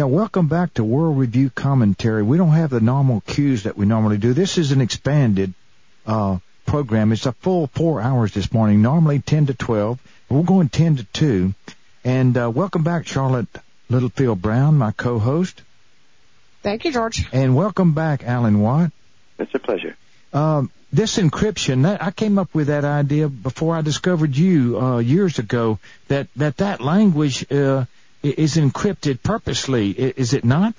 [0.00, 2.22] Yeah, welcome back to World Review Commentary.
[2.22, 4.32] We don't have the normal cues that we normally do.
[4.32, 5.52] This is an expanded
[6.06, 7.12] uh, program.
[7.12, 10.00] It's a full four hours this morning, normally 10 to 12.
[10.30, 11.54] We're going 10 to 2.
[12.02, 13.46] And uh, welcome back, Charlotte
[13.90, 15.60] Littlefield Brown, my co-host.
[16.62, 17.26] Thank you, George.
[17.30, 18.92] And welcome back, Alan Watt.
[19.38, 19.98] It's a pleasure.
[20.32, 24.98] Um, this encryption, that, I came up with that idea before I discovered you uh,
[25.00, 25.78] years ago.
[26.08, 27.84] That that that language uh,
[28.22, 30.74] is encrypted purposely, is it not?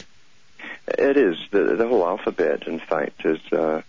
[0.88, 1.38] It is.
[1.52, 3.81] The, the whole alphabet, in fact, is uh,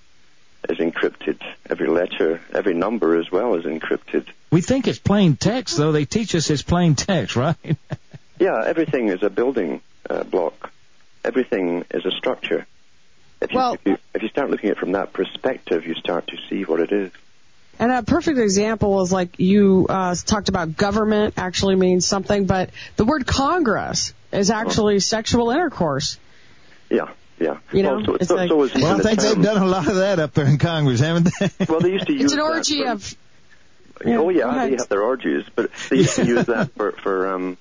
[0.69, 1.41] is encrypted.
[1.69, 4.27] Every letter, every number as well is encrypted.
[4.51, 5.93] We think it's plain text, though.
[5.93, 7.57] They teach us it's plain text, right?
[8.39, 10.73] yeah, everything is a building uh, block.
[11.25, 12.67] Everything is a structure.
[13.41, 15.95] If you, well, if you, if you start looking at it from that perspective, you
[15.95, 17.11] start to see what it is.
[17.79, 22.71] And a perfect example is like you uh, talked about government actually means something, but
[22.97, 25.01] the word Congress is actually oh.
[25.01, 26.19] sexual intercourse.
[26.91, 27.09] Yeah,
[27.39, 27.59] yeah.
[27.73, 29.67] You know, well, so, it's so, like, so well I think the they've done a
[29.67, 31.67] lot of that up there in Congress, haven't they?
[31.69, 33.17] Well, they used to use it's an orgy for, of.
[34.05, 37.35] Yeah, oh yeah, they have their orgies, but they used to use that for for
[37.35, 37.57] um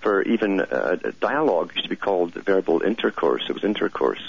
[0.00, 1.70] for even uh, dialogue.
[1.70, 3.44] It used to be called verbal intercourse.
[3.48, 4.22] It was intercourse.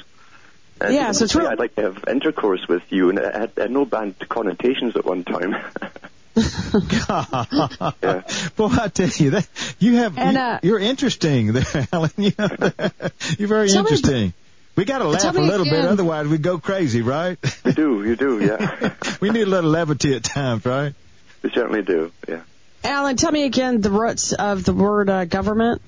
[0.81, 3.71] And yeah, so it's I'd like to have intercourse with you, and it had, had
[3.71, 5.51] no bad connotations at one time.
[6.35, 8.21] yeah.
[8.55, 9.47] Boy, I tell you that
[9.79, 12.11] you have and, uh, you, are interesting there, Alan.
[12.17, 12.47] You are
[13.37, 14.27] very interesting.
[14.27, 14.33] Me,
[14.75, 15.81] we got to laugh a little again.
[15.81, 17.37] bit, otherwise we go crazy, right?
[17.65, 18.93] You do, you do, yeah.
[19.19, 20.95] we need a little levity at times, right?
[21.43, 22.41] We certainly do, yeah.
[22.83, 25.81] Alan, tell me again the roots of the word uh, government.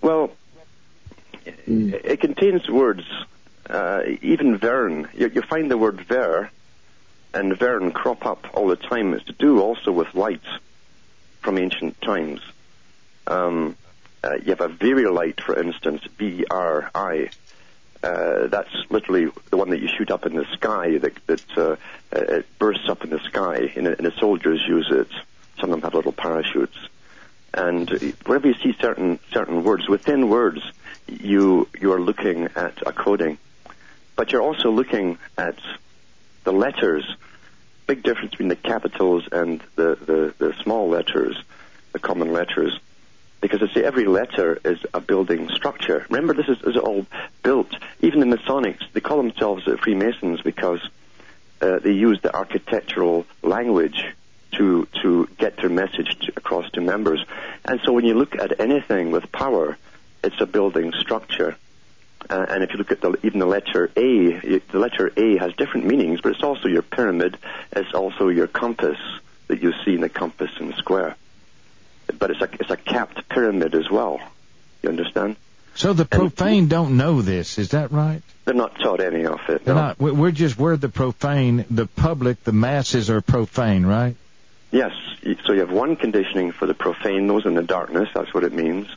[0.00, 0.32] Well,
[1.44, 3.04] it contains words
[3.68, 6.50] uh, even Vern, you, you, find the word ver
[7.32, 9.14] and Vern crop up all the time.
[9.14, 10.42] It's to do also with light
[11.40, 12.40] from ancient times.
[13.26, 13.76] Um,
[14.22, 17.30] uh, you have a very light, for instance, B-R-I.
[18.02, 21.76] Uh, that's literally the one that you shoot up in the sky, that, that uh,
[22.12, 25.08] it bursts up in the sky, and, and the soldiers use it.
[25.58, 26.76] Some of them have little parachutes.
[27.54, 27.88] And
[28.26, 30.60] wherever you see certain certain words, within words,
[31.06, 33.38] you you are looking at a coding
[34.16, 35.58] but you're also looking at
[36.44, 37.04] the letters.
[37.86, 41.36] Big difference between the capitals and the, the, the small letters,
[41.92, 42.78] the common letters.
[43.40, 46.06] Because I say every letter is a building structure.
[46.08, 47.06] Remember, this is, is all
[47.42, 47.74] built.
[48.00, 50.80] Even the Masonics, they call themselves Freemasons because
[51.60, 54.06] uh, they use the architectural language
[54.52, 57.24] to to get their message to, across to members.
[57.64, 59.76] And so when you look at anything with power,
[60.22, 61.56] it's a building structure.
[62.28, 65.54] Uh, and if you look at the, even the letter A, the letter A has
[65.54, 67.36] different meanings, but it's also your pyramid.
[67.72, 68.98] It's also your compass
[69.48, 71.16] that you see in the compass and the square.
[72.18, 74.20] But it's a, it's a capped pyramid as well.
[74.82, 75.36] You understand?
[75.74, 78.22] So the profane and, don't know this, is that right?
[78.44, 79.64] They're not taught any of it.
[79.64, 79.80] They're no.
[79.80, 79.98] not.
[79.98, 81.64] We're just we're the profane.
[81.70, 84.14] The public, the masses are profane, right?
[84.70, 84.92] Yes.
[85.46, 88.08] So you have one conditioning for the profane, those in the darkness.
[88.14, 88.88] That's what it means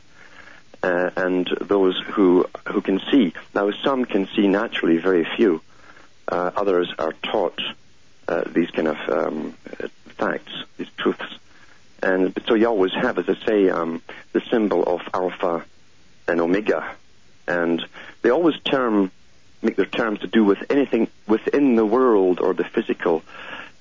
[0.82, 3.32] uh, and those who who can see.
[3.54, 5.60] Now, some can see naturally, very few.
[6.26, 7.60] Uh, others are taught
[8.26, 9.52] uh, these kind of um,
[10.16, 11.38] facts, these truths,
[12.02, 14.02] and so you always have, as I say, um,
[14.32, 15.64] the symbol of alpha
[16.26, 16.94] and omega,
[17.46, 17.84] and
[18.22, 19.10] they always term
[19.62, 23.22] make their terms to do with anything within the world or the physical.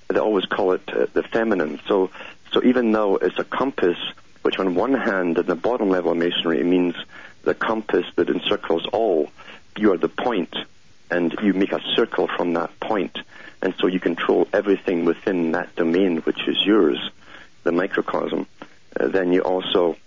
[0.07, 1.79] They always call it uh, the feminine.
[1.87, 2.09] So,
[2.51, 3.97] so even though it's a compass
[4.47, 6.95] which on one hand, in the bottom level of masonry, means
[7.43, 9.29] the compass that encircles all.
[9.75, 10.55] You are the point,
[11.11, 13.19] and you make a circle from that point,
[13.61, 16.97] and so you control everything within that domain, which is yours,
[17.63, 18.47] the microcosm.
[18.97, 19.97] Uh, then you also,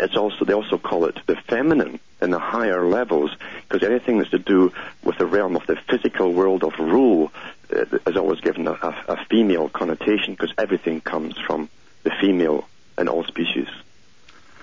[0.00, 3.30] it's also they also call it the feminine in the higher levels,
[3.68, 4.72] because anything that's to do
[5.04, 7.30] with the realm of the physical world of rule
[7.76, 11.68] uh, is always given a, a, a female connotation, because everything comes from
[12.04, 12.66] the female
[12.98, 13.68] in all species.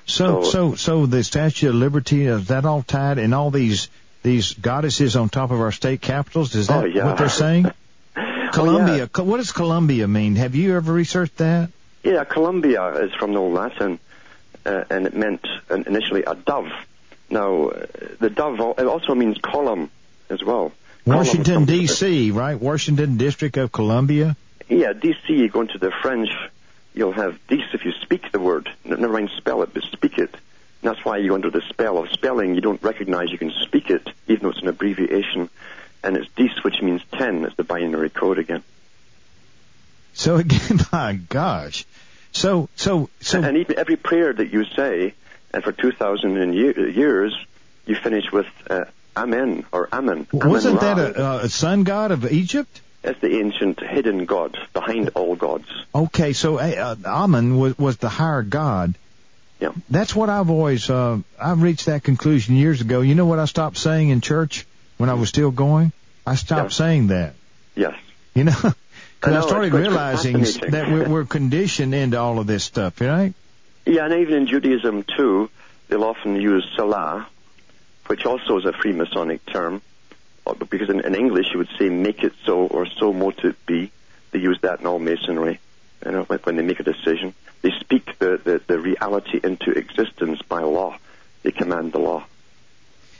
[0.05, 3.87] So, so, so, so the Statue of Liberty is that all tied in all these
[4.21, 6.55] these goddesses on top of our state capitals?
[6.55, 7.05] Is that oh, yeah.
[7.05, 7.71] what they're saying?
[8.53, 9.09] Columbia.
[9.13, 9.23] Oh, yeah.
[9.23, 10.35] What does Columbia mean?
[10.35, 11.69] Have you ever researched that?
[12.03, 13.99] Yeah, Columbia is from the Old Latin,
[14.65, 16.69] uh, and it meant initially a dove.
[17.29, 17.85] Now, uh,
[18.19, 19.89] the dove it also means column
[20.29, 20.71] as well.
[21.05, 22.59] Washington D.C., right?
[22.59, 24.37] Washington District of Columbia.
[24.69, 25.47] Yeah, D.C.
[25.49, 26.29] Going to the French
[26.93, 28.69] you'll have this if you speak the word.
[28.85, 30.33] Never mind spell it, but speak it.
[30.33, 33.89] And that's why you're under the spell of spelling, you don't recognize you can speak
[33.89, 35.49] it, even though it's an abbreviation.
[36.03, 37.45] And it's dis, which means ten.
[37.45, 38.63] It's the binary code again.
[40.13, 41.85] So again, my gosh.
[42.33, 43.41] So, so, so.
[43.41, 45.13] And even every prayer that you say,
[45.53, 47.37] and for 2,000 years,
[47.85, 48.85] you finish with uh,
[49.15, 50.27] Amen or Amen.
[50.33, 52.81] Wasn't Amen that a, a sun god of Egypt?
[53.03, 55.67] That's the ancient hidden god behind all gods.
[55.93, 58.95] Okay, so uh, Amen was, was the higher god.
[59.59, 59.73] Yeah.
[59.89, 63.01] That's what I've always, uh, I've reached that conclusion years ago.
[63.01, 64.65] You know what I stopped saying in church
[64.97, 65.91] when I was still going?
[66.25, 66.77] I stopped Yeah.
[66.85, 67.35] saying that.
[67.75, 67.95] Yes.
[68.33, 68.55] You know?
[68.55, 68.73] Because
[69.23, 70.39] I, know, started realizing
[70.71, 73.33] that we're, we're conditioned into all of this stuff, right?
[73.85, 75.49] Yeah, and even in Judaism too,
[75.89, 77.27] they'll often use Selah,
[78.07, 79.81] which also is a Freemasonic term,
[80.69, 83.91] because in, in English you would say "make it so" or "so mote it be."
[84.31, 85.59] They use that in all Masonry,
[86.05, 87.33] you know, when- they make a decision.
[87.61, 90.97] They speak the, the, the reality into existence by law.
[91.43, 92.25] They command the law.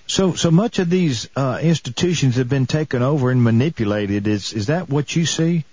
[0.08, 4.28] So, so much of these uh, institutions have been taken over and manipulated.
[4.28, 5.64] Is is that what you see?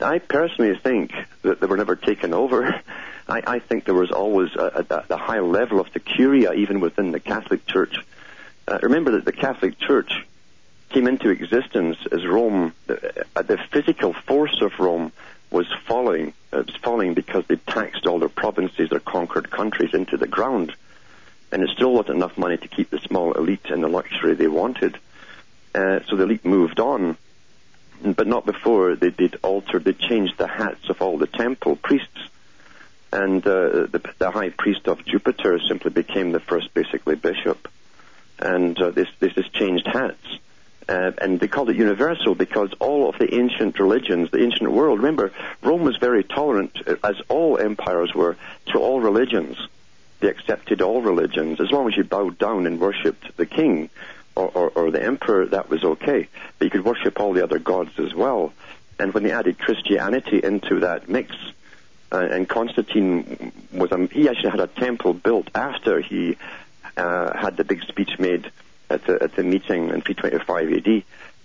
[0.00, 2.80] I personally think that they were never taken over.
[3.28, 6.80] I, I think there was always a, a, a high level of the curia even
[6.80, 7.96] within the Catholic Church.
[8.68, 10.12] Uh, remember that the Catholic Church
[10.90, 15.12] came into existence as Rome, the, uh, the physical force of Rome
[15.50, 16.32] was falling.
[16.52, 20.74] It was falling because they taxed all their provinces, their conquered countries into the ground.
[21.52, 24.48] And it still wasn't enough money to keep the small elite in the luxury they
[24.48, 24.96] wanted.
[25.74, 27.16] Uh, so the elite moved on
[28.02, 32.28] but not before they did alter, they changed the hats of all the temple priests.
[33.12, 37.68] And uh, the, the high priest of Jupiter simply became the first, basically, bishop.
[38.38, 40.38] And uh, this, this has changed hats.
[40.90, 44.98] Uh, and they called it universal because all of the ancient religions, the ancient world,
[44.98, 45.30] remember,
[45.62, 48.36] Rome was very tolerant, uh, as all empires were,
[48.72, 49.56] to all religions.
[50.18, 51.60] They accepted all religions.
[51.60, 53.88] As long as you bowed down and worshipped the king,
[54.34, 56.26] or, or, or the emperor, that was okay.
[56.58, 58.52] But you could worship all the other gods as well.
[58.98, 61.36] And when they added Christianity into that mix,
[62.10, 66.36] uh, and Constantine was a, he actually had a temple built after he
[66.96, 68.50] uh, had the big speech made
[68.90, 71.02] at the, at the meeting in 325 AD.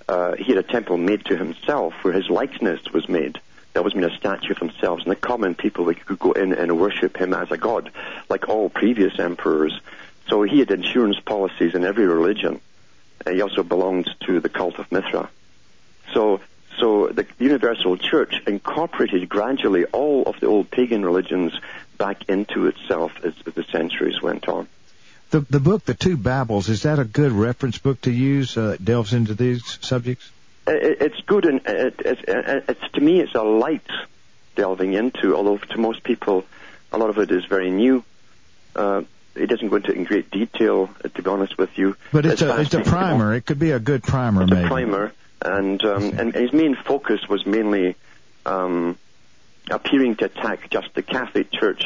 [0.08, 3.40] Uh, he had a temple made to himself where his likeness was made.
[3.74, 6.80] That was made a statue of himself, and the common people could go in and
[6.80, 7.92] worship him as a god,
[8.30, 9.80] like all previous emperors.
[10.28, 12.62] So he had insurance policies in every religion.
[13.26, 15.30] Uh, he also belonged to the cult of Mithra.
[16.14, 16.40] So,
[16.80, 21.54] so the Universal Church incorporated gradually all of the old pagan religions
[21.98, 24.68] back into itself as the centuries went on.
[25.32, 28.58] The the book, The Two Babylons, is that a good reference book to use?
[28.58, 30.30] Uh, that delves into these subjects.
[30.68, 33.88] It, it's good, and it, it, it, it's to me, it's a light
[34.56, 35.36] delving into.
[35.36, 36.46] Although to most people,
[36.92, 38.04] a lot of it is very new.
[38.76, 39.04] Uh,
[39.36, 41.96] it doesn't go into it in great detail, uh, to be honest with you.
[42.12, 43.34] But it's, a it's a primer.
[43.34, 44.66] It could be a good primer, It's maybe.
[44.66, 47.96] a primer, and um, and his main focus was mainly
[48.46, 48.98] um,
[49.70, 51.84] appearing to attack just the Catholic Church,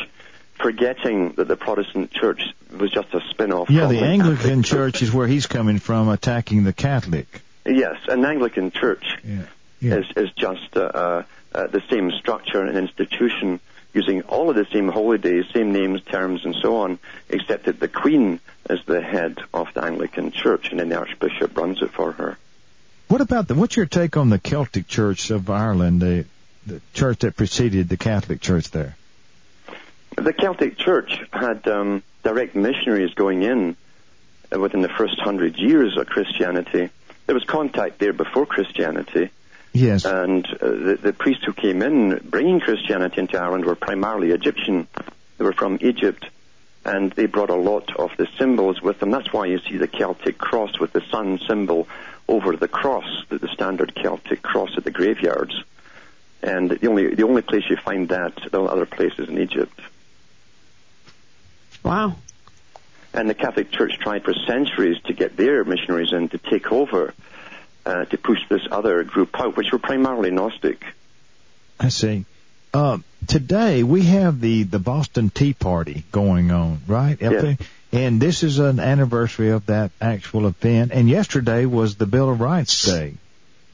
[0.59, 2.41] forgetting that the Protestant Church
[2.77, 3.69] was just a spin-off.
[3.69, 7.41] Yeah, from the Catholic Anglican Church is where he's coming from, attacking the Catholic.
[7.65, 9.43] Yes, an Anglican Church Yeah.
[9.79, 9.95] Yeah.
[9.97, 11.23] is is just uh, uh,
[11.53, 13.59] uh, the same structure and institution,
[13.93, 17.87] using all of the same holidays, same names, terms, and so on, except that the
[17.87, 18.39] Queen
[18.69, 22.37] is the head of the Anglican Church, and then the Archbishop runs it for her.
[23.07, 23.55] What about the?
[23.55, 26.25] What's your take on the Celtic Church of Ireland, the
[26.67, 28.95] the church that preceded the Catholic Church there?
[30.15, 33.75] The Celtic Church had um, direct missionaries going in
[34.53, 36.89] uh, within the first hundred years of Christianity.
[37.25, 39.29] There was contact there before Christianity,
[39.71, 40.03] Yes.
[40.05, 44.87] and uh, the, the priests who came in bringing Christianity into Ireland were primarily Egyptian.
[45.37, 46.25] They were from Egypt,
[46.83, 49.11] and they brought a lot of the symbols with them.
[49.11, 51.87] That's why you see the Celtic cross with the sun symbol
[52.27, 55.53] over the cross, the, the standard Celtic cross at the graveyards.
[56.41, 59.77] And the only the only place you find that, the other places in Egypt.
[61.83, 62.15] Wow.
[63.13, 67.13] And the Catholic Church tried for centuries to get their missionaries in to take over,
[67.85, 70.83] uh, to push this other group out, which were primarily Gnostic.
[71.79, 72.25] I see.
[72.73, 77.17] Uh, today we have the the Boston Tea Party going on, right?
[77.19, 77.55] Yeah.
[77.91, 80.91] And this is an anniversary of that actual event.
[80.93, 83.15] And yesterday was the Bill of Rights Day.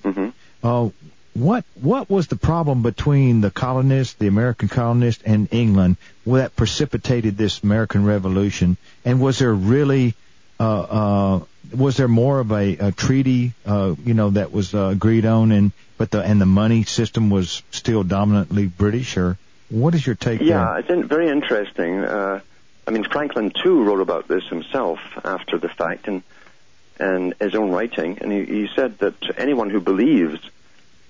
[0.05, 0.29] Mm-hmm.
[0.63, 0.89] Uh,
[1.35, 7.37] what what was the problem between the colonists, the American colonists, and England that precipitated
[7.37, 8.77] this American Revolution?
[9.03, 10.15] And was there really
[10.59, 11.39] uh, uh,
[11.75, 15.51] was there more of a, a treaty, uh, you know, that was uh, agreed on,
[15.51, 19.37] and but the and the money system was still dominantly British, or
[19.69, 20.97] what is your take Yeah, there?
[20.97, 21.99] it's very interesting.
[21.99, 22.39] Uh,
[22.87, 26.23] I mean, Franklin too wrote about this himself after the fact, and
[26.97, 30.39] and his own writing, and he, he said that anyone who believes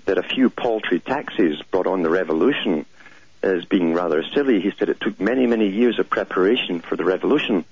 [0.06, 2.86] that a few paltry taxes brought on the revolution
[3.44, 4.60] is being rather silly.
[4.62, 7.66] He said it took many, many years of preparation for the revolution.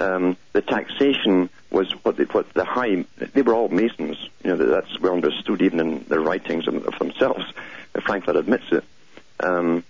[0.00, 3.04] um, the taxation was what, the, what the high,
[3.34, 4.16] they were all Masons.
[4.44, 7.44] You know, that's well understood even in their writings of, of themselves.
[8.04, 8.84] Franklin admits it.
[9.40, 9.84] Um,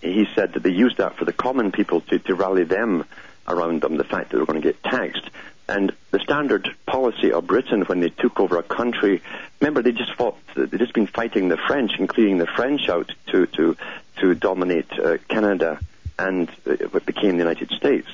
[0.00, 3.04] he said that they used that for the common people to, to rally them
[3.48, 5.28] around them, the fact that they were going to get taxed.
[5.68, 9.22] And the standard policy of Britain when they took over a country,
[9.60, 13.46] remember they just fought, they just been fighting the French including the French out to
[13.46, 13.76] to
[14.18, 15.80] to dominate uh, Canada
[16.18, 18.08] and uh, what became the United States.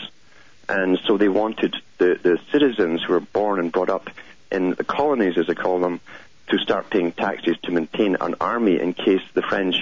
[0.68, 4.08] And so they wanted the, the citizens who were born and brought up
[4.50, 6.00] in the colonies, as they call them,
[6.48, 9.76] to start paying taxes to maintain an army in case the French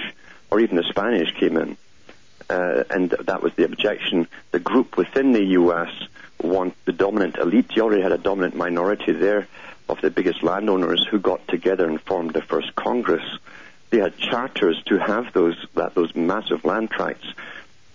[0.49, 1.77] or even the Spanish came in.
[2.49, 4.27] Uh, and that was the objection.
[4.51, 5.89] The group within the U.S.
[6.43, 7.75] want the dominant elite.
[7.75, 9.47] You already had a dominant minority there
[9.89, 13.23] of the biggest landowners who got together and formed the first Congress.
[13.89, 17.27] They had charters to have those that those massive land tracts,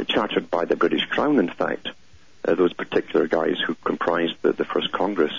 [0.07, 1.89] chartered by the British Crown, in fact
[2.47, 5.33] uh, those particular guys who comprised the, the first Congress.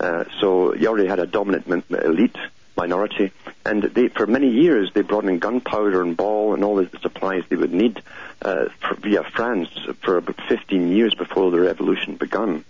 [0.00, 2.36] Uh, so you already had a dominant elite
[2.76, 3.32] minority,
[3.64, 7.44] and they, for many years they brought in gunpowder and ball and all the supplies
[7.48, 8.02] they would need
[8.42, 9.68] uh, for, via France
[10.02, 12.64] for about 15 years before the revolution began.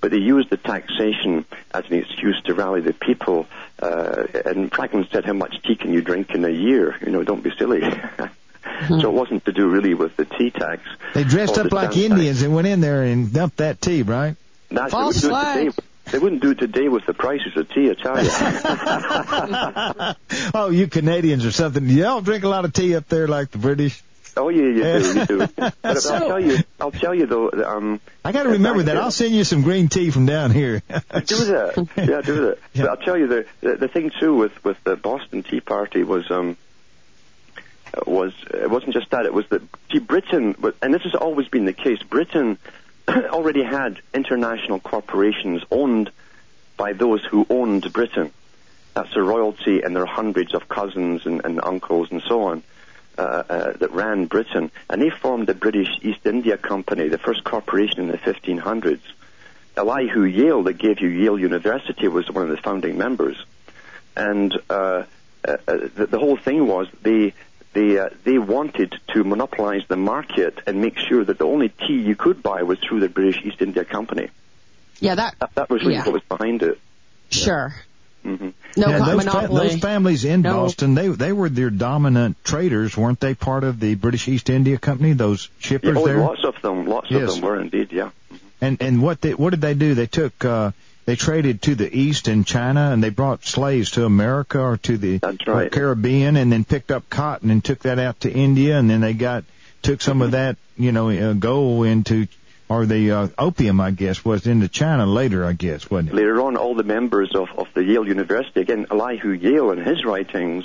[0.00, 3.46] But they used the taxation as an excuse to rally the people.
[3.80, 6.94] Uh, and Franklin said, "How much tea can you drink in a year?
[7.00, 8.24] You know, don't be silly." Mm-hmm.
[9.00, 10.82] So it wasn't to do really with the tea tax.
[11.14, 12.42] They dressed up like Indians tax.
[12.42, 14.36] and went in there and dumped that tea, right?
[14.68, 15.70] That's, False do today,
[16.14, 18.30] they wouldn't do it today with the prices of tea, I tell you.
[20.54, 21.88] oh, you Canadians or something.
[21.88, 24.00] You don't drink a lot of tea up there like the British.
[24.36, 25.48] Oh yeah, you do, you do.
[25.82, 27.50] But so, I'll tell you, I'll tell you though.
[27.50, 28.96] Um, I got to remember that.
[28.96, 30.84] I'll send you some green tea from down here.
[30.88, 32.58] do that, yeah, do that.
[32.74, 32.82] Yeah.
[32.82, 36.04] But I'll tell you the, the the thing too with with the Boston Tea Party
[36.04, 36.56] was um
[38.06, 39.26] was it wasn't just that.
[39.26, 42.00] It was that see, Britain, and this has always been the case.
[42.04, 42.56] Britain
[43.08, 46.10] already had international corporations owned
[46.76, 48.32] by those who owned Britain.
[48.94, 52.62] That's the royalty and their hundreds of cousins and, and uncles and so on
[53.18, 54.70] uh, uh, that ran Britain.
[54.88, 59.00] And they formed the British East India Company, the first corporation in the 1500s.
[59.76, 63.36] Elihu Yale, that gave you Yale University, was one of the founding members.
[64.16, 65.04] And uh,
[65.46, 67.34] uh, uh the, the, whole thing was they
[67.74, 72.00] they uh, they wanted to monopolize the market and make sure that the only tea
[72.00, 74.30] you could buy was through the British East India Company.
[75.00, 76.04] Yeah, that that, that was really yeah.
[76.04, 76.80] what was behind it.
[77.30, 77.74] Sure.
[78.24, 78.50] Mm-hmm.
[78.76, 80.62] No yeah, those, fa- those, families in no.
[80.62, 83.34] Boston, they they were their dominant traders, weren't they?
[83.34, 86.18] Part of the British East India Company, those shippers yeah, oh, there.
[86.18, 87.22] Lots of them, lots yes.
[87.22, 88.10] of them were indeed, yeah.
[88.60, 89.94] And and what they what did they do?
[89.94, 90.72] They took uh,
[91.04, 94.96] they traded to the east in China and they brought slaves to America or to
[94.96, 95.70] the right.
[95.70, 99.12] Caribbean and then picked up cotton and took that out to India and then they
[99.12, 99.44] got
[99.82, 102.26] took some of that you know uh, gold into
[102.68, 106.40] or the uh, opium I guess was into China later I guess wasn't it later
[106.40, 110.64] on all the members of of the Yale University again Elihu Yale in his writings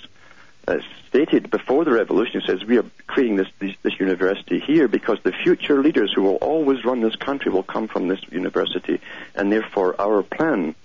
[0.67, 5.17] uh, stated before the revolution says we are creating this, this, this university here because
[5.23, 9.01] the future leaders who will always run this country will come from this university,
[9.35, 10.75] and therefore our plan,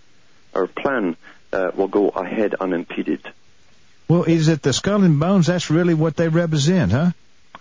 [0.54, 1.16] our plan
[1.52, 3.20] uh, will go ahead unimpeded.
[4.08, 5.46] Well, is it the skull and bones?
[5.46, 7.10] That's really what they represent, huh?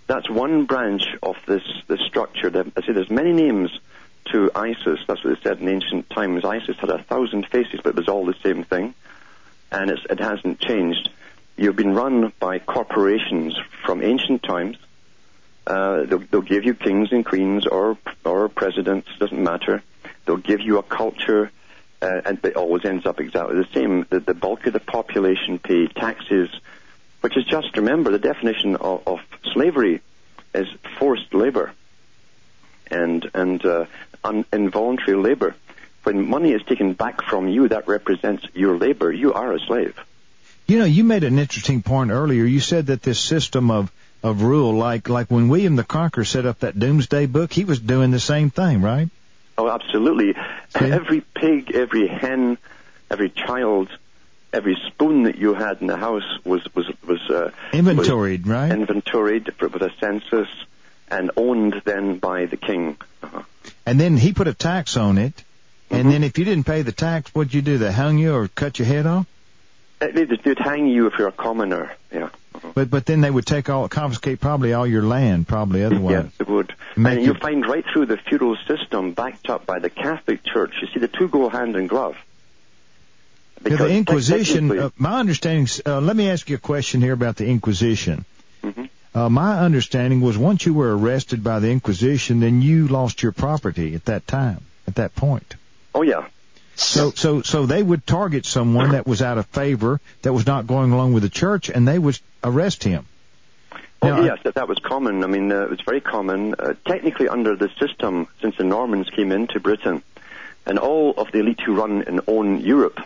[0.08, 2.48] That's one branch of this this structure.
[2.48, 3.72] I say there's many names
[4.32, 5.00] to ISIS.
[5.08, 6.44] That's what they said in ancient times.
[6.44, 8.94] ISIS had a thousand faces, but it was all the same thing,
[9.72, 11.10] and it hasn't changed.
[11.56, 13.56] You've been run by corporations
[13.86, 14.78] from ancient times.
[15.68, 19.82] Uh, they'll, they'll, give you kings and queens or or presidents, doesn't matter.
[20.26, 21.52] They'll give you a culture,
[22.02, 24.06] uh, and it always ends up exactly the same.
[24.10, 26.50] The, the, bulk of the population pay taxes,
[27.22, 29.20] which is just remember the definition of, of
[29.54, 30.02] slavery
[30.54, 30.68] is
[30.98, 31.72] forced labor
[32.92, 33.86] and and uh,
[34.24, 35.56] un, involuntary labor.
[36.04, 39.12] When money is taken back from you, that represents your labor.
[39.12, 39.98] You are a slave.
[40.68, 42.46] You know, you made an interesting point earlier.
[42.46, 43.92] You said that this system of
[44.22, 47.80] of rule, like like when William the Conqueror set up that Doomsday Book, he was
[47.80, 49.10] doing the same thing, right?
[49.58, 50.34] Oh, absolutely.
[50.78, 50.86] See?
[50.86, 52.58] Every pig, every hen,
[53.12, 53.90] every child,
[54.52, 58.72] every spoon that you had in the house was was was uh, inventoried, was right?
[58.72, 60.48] Inventoried with a census
[61.10, 62.98] and owned then by the king.
[63.22, 63.44] Uh-huh.
[63.86, 65.44] And then he put a tax on it.
[65.90, 66.10] And mm-hmm.
[66.10, 67.78] then if you didn't pay the tax, what'd you do?
[67.78, 69.28] They hung you or cut your head off?
[70.12, 71.92] They'd, they'd hang you if you're a commoner.
[72.12, 72.30] Yeah.
[72.76, 76.26] But but then they would take all confiscate probably all your land probably otherwise.
[76.26, 76.74] Yes, they would.
[76.96, 80.74] Make and you find right through the feudal system backed up by the Catholic Church.
[80.82, 82.16] You see, the two go hand in glove.
[83.66, 84.78] Yeah, the Inquisition.
[84.78, 85.68] Uh, my understanding.
[85.86, 88.26] Uh, let me ask you a question here about the Inquisition.
[88.64, 88.86] Mm-hmm.
[89.16, 93.32] Uh, my understanding was once you were arrested by the Inquisition, then you lost your
[93.32, 94.64] property at that time.
[94.88, 95.56] at that point.
[95.96, 96.28] Oh yeah.
[96.76, 100.66] So, so, so they would target someone that was out of favor, that was not
[100.66, 103.06] going along with the church, and they would arrest him.
[104.02, 105.24] Oh Now, yes, that, that was common.
[105.24, 106.56] I mean, uh, it was very common.
[106.56, 110.04] Uh, technically, under the system, since the Normans came into Britain,
[110.66, 113.00] and all of the elite who run and own Europe,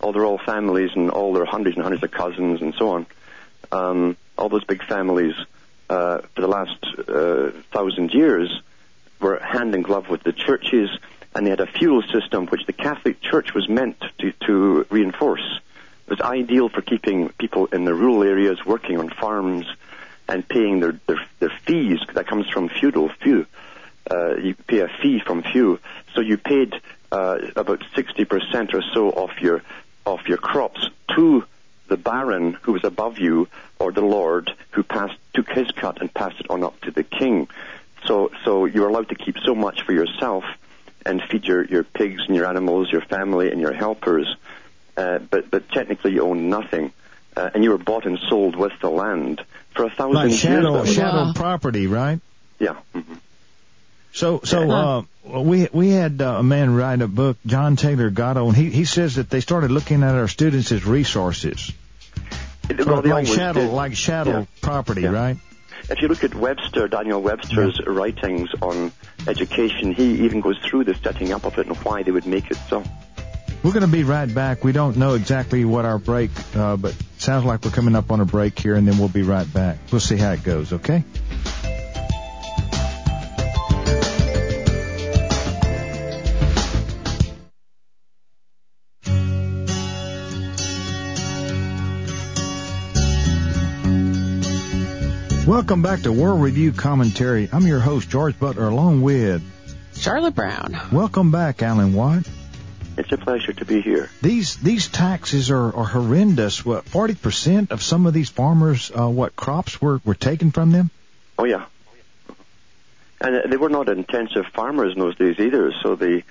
[0.00, 3.06] all their all families and all their hundreds and hundreds of cousins and so on,
[3.72, 5.34] um, all those big families
[5.90, 8.62] uh, for the last uh, thousand years
[9.20, 10.88] were hand in glove with the churches,
[11.38, 15.60] and they had a feudal system which the Catholic Church was meant to, to reinforce.
[16.08, 19.64] It was ideal for keeping people in the rural areas working on farms
[20.28, 22.00] and paying their, their, their fees.
[22.14, 23.46] That comes from feudal few.
[24.10, 25.78] Uh, you pay a fee from few,
[26.12, 26.74] so you paid
[27.12, 29.62] uh, about 60% or so of your
[30.06, 31.44] of your crops to
[31.86, 33.46] the baron who was above you
[33.78, 37.04] or the lord who passed took his cut and passed it on up to the
[37.04, 37.46] king.
[38.06, 40.44] So so you were allowed to keep so much for yourself
[41.08, 44.26] and feed your, your pigs and your animals, your family and your helpers.
[44.96, 46.92] Uh, but but technically you own nothing,
[47.36, 49.40] uh, and you were bought and sold with the land
[49.74, 50.42] for a thousand Like years.
[50.42, 51.32] chattel, that was- chattel Wow.
[51.34, 52.20] property, right?
[52.58, 52.74] yeah.
[52.94, 53.18] mhm.
[54.12, 55.02] So, so uh,
[55.42, 58.84] we we had uh, a man write a book, John Taylor Gatto, and he he
[58.84, 61.70] says that they started looking at our students as resources,
[62.68, 63.72] It- well, like chattel, did.
[63.72, 64.44] like chattel Yeah.
[64.60, 65.10] property, Yeah.
[65.10, 65.36] right?
[65.90, 68.92] If you look at Webster, Daniel Webster's writings on
[69.26, 72.50] education, he even goes through the setting up of it and why they would make
[72.50, 72.84] it so.
[73.62, 74.64] We're going to be right back.
[74.64, 78.20] We don't know exactly what our break, uh, but sounds like we're coming up on
[78.20, 79.78] a break here, and then we'll be right back.
[79.90, 80.72] We'll see how it goes.
[80.72, 81.02] Okay.
[95.48, 97.48] Welcome back to World Review Commentary.
[97.50, 99.42] I'm your host, George Butler, along with
[99.94, 100.78] Charlotte Brown.
[100.92, 102.28] Welcome back, Alan Watt.
[102.98, 104.10] It's a pleasure to be here.
[104.20, 106.66] These these taxes are, are horrendous.
[106.66, 110.70] What forty percent of some of these farmers, uh, what crops were were taken from
[110.70, 110.90] them?
[111.38, 111.64] Oh yeah.
[113.18, 116.24] And they were not intensive farmers in those days either, so they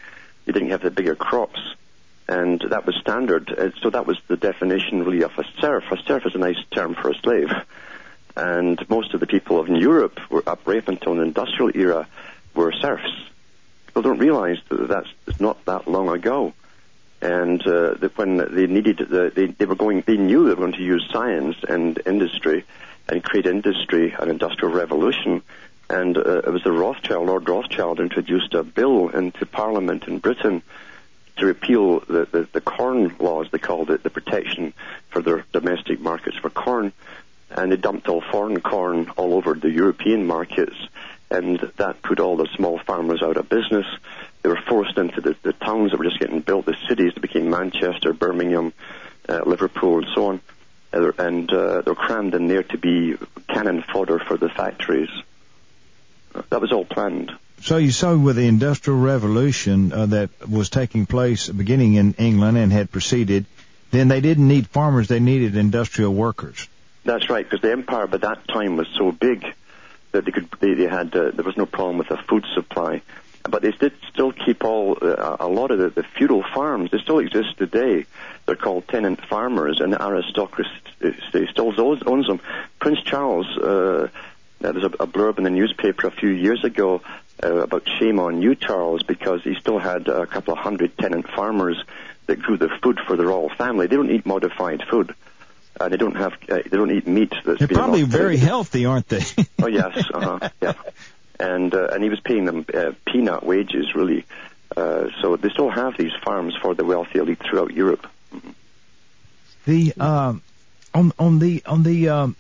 [0.46, 1.60] they didn't have the bigger crops,
[2.28, 3.50] and that was standard.
[3.50, 5.86] Uh, so that was the definition really of a serf.
[5.92, 7.50] A serf is a nice term for a slave,
[8.38, 12.08] and most of the people of Europe were up right until the industrial era
[12.54, 13.12] were serfs.
[13.88, 16.54] People don't realize that that's not that long ago,
[17.20, 20.68] and uh, that when they needed the, they they were going they knew they were
[20.68, 22.64] going to use science and industry
[23.10, 25.42] and create industry and industrial revolution.
[25.90, 30.62] And uh, it was the Rothschild, Lord Rothschild, introduced a bill into Parliament in Britain
[31.38, 34.74] to repeal the, the, the corn laws, they called it, the protection
[35.10, 36.92] for their domestic markets for corn.
[37.50, 40.76] And they dumped all foreign corn all over the European markets,
[41.32, 43.86] and that put all the small farmers out of business.
[44.42, 47.22] They were forced into the, the towns that were just getting built, the cities that
[47.22, 48.74] became Manchester, Birmingham,
[49.28, 50.42] uh, Liverpool, and so on.
[50.92, 53.18] And uh, they were crammed in there to be
[53.50, 55.10] cannon fodder for the factories.
[56.50, 57.32] That was all planned.
[57.62, 62.58] So you saw with the Industrial Revolution uh, that was taking place beginning in England
[62.58, 63.46] and had proceeded,
[63.92, 66.68] then they didn't need farmers; they needed industrial workers.
[67.08, 69.46] That's right, because the empire by that time was so big
[70.12, 73.02] that they could they, they had uh, there was no problem with the food supply.
[73.50, 76.92] But they did still keep all uh, a lot of the, the feudal farms.
[76.92, 78.06] They still exist today.
[78.46, 80.70] They're called tenant farmers, and the aristocracy
[81.50, 82.42] still owns them.
[82.78, 84.10] Prince Charles, uh,
[84.60, 87.02] there was a, a blurb in the newspaper a few years ago
[87.42, 91.30] uh, about shame on you, Charles, because he still had a couple of hundred tenant
[91.30, 91.82] farmers
[92.26, 93.88] that grew the food for the royal family.
[93.88, 95.16] They don't eat modified food.
[95.80, 96.34] Uh, they don't have.
[96.50, 97.34] Uh, they don't eat meat.
[97.46, 99.24] That's They're probably very healthy, aren't they?
[99.62, 100.74] Oh yes, uh-huh, yeah.
[101.40, 104.26] And uh, and he was paying them uh, peanut wages, really.
[104.76, 108.08] Uh, so they still have these farms for the wealthy elite throughout Europe.
[109.66, 110.42] the um,
[110.94, 112.36] on on the on the um,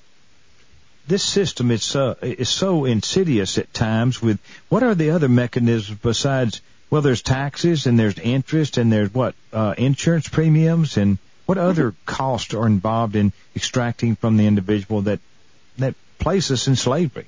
[1.08, 4.21] this system is uh, is so insidious at times.
[4.21, 6.62] With what are the other mechanisms besides?
[6.89, 11.95] Well, there's taxes and there's interest and there's what uh, insurance premiums and what other
[12.05, 15.19] costs are involved in extracting from the individual that
[15.79, 17.25] that place us in slavery.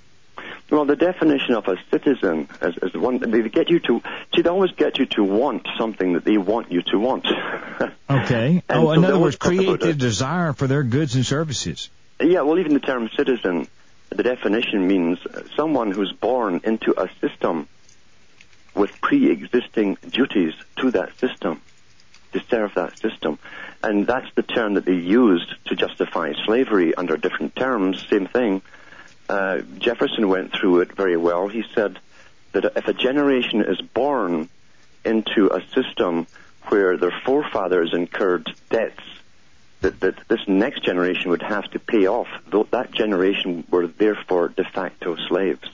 [0.69, 4.03] Well, the definition of a citizen as, as one they get you to
[4.35, 7.25] see they always get you to want something that they want you to want.
[8.11, 8.63] Okay.
[8.67, 11.91] Oh, so in other words, create the desire for their goods and services.
[12.19, 13.67] Yeah, well, even the term citizen,
[14.09, 15.19] the definition means
[15.55, 17.67] someone who's born into a system
[18.73, 21.61] with pre-existing duties to that system,
[22.33, 23.39] to serve that system.
[23.81, 28.61] And that's the term that they used to justify slavery under different terms, same thing.
[29.27, 31.47] Uh, Jefferson went through it very well.
[31.47, 31.99] He said
[32.51, 34.49] that if a generation is born
[35.05, 36.27] into a system
[36.67, 39.01] where their forefathers incurred debts
[39.81, 42.27] that, that this next generation would have to pay off.
[42.71, 45.67] That generation were therefore de facto slaves.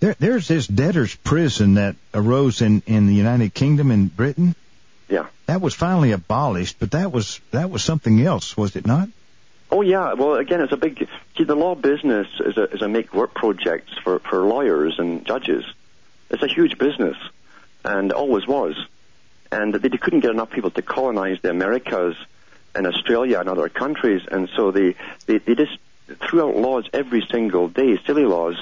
[0.00, 4.54] There, there's this debtor's prison that arose in, in the United Kingdom and Britain.
[5.08, 5.26] Yeah.
[5.46, 9.08] That was finally abolished, but that was that was something else, was it not?
[9.70, 10.14] Oh yeah.
[10.14, 11.08] Well, again, it's a big.
[11.36, 15.26] See, the law business is a is a make work project for for lawyers and
[15.26, 15.64] judges.
[16.30, 17.16] It's a huge business,
[17.84, 18.76] and always was.
[19.52, 22.16] And they couldn't get enough people to colonize the Americas
[22.74, 24.94] and Australia and other countries, and so they
[25.26, 25.78] they, they just
[26.28, 28.56] threw out laws every single day, silly laws,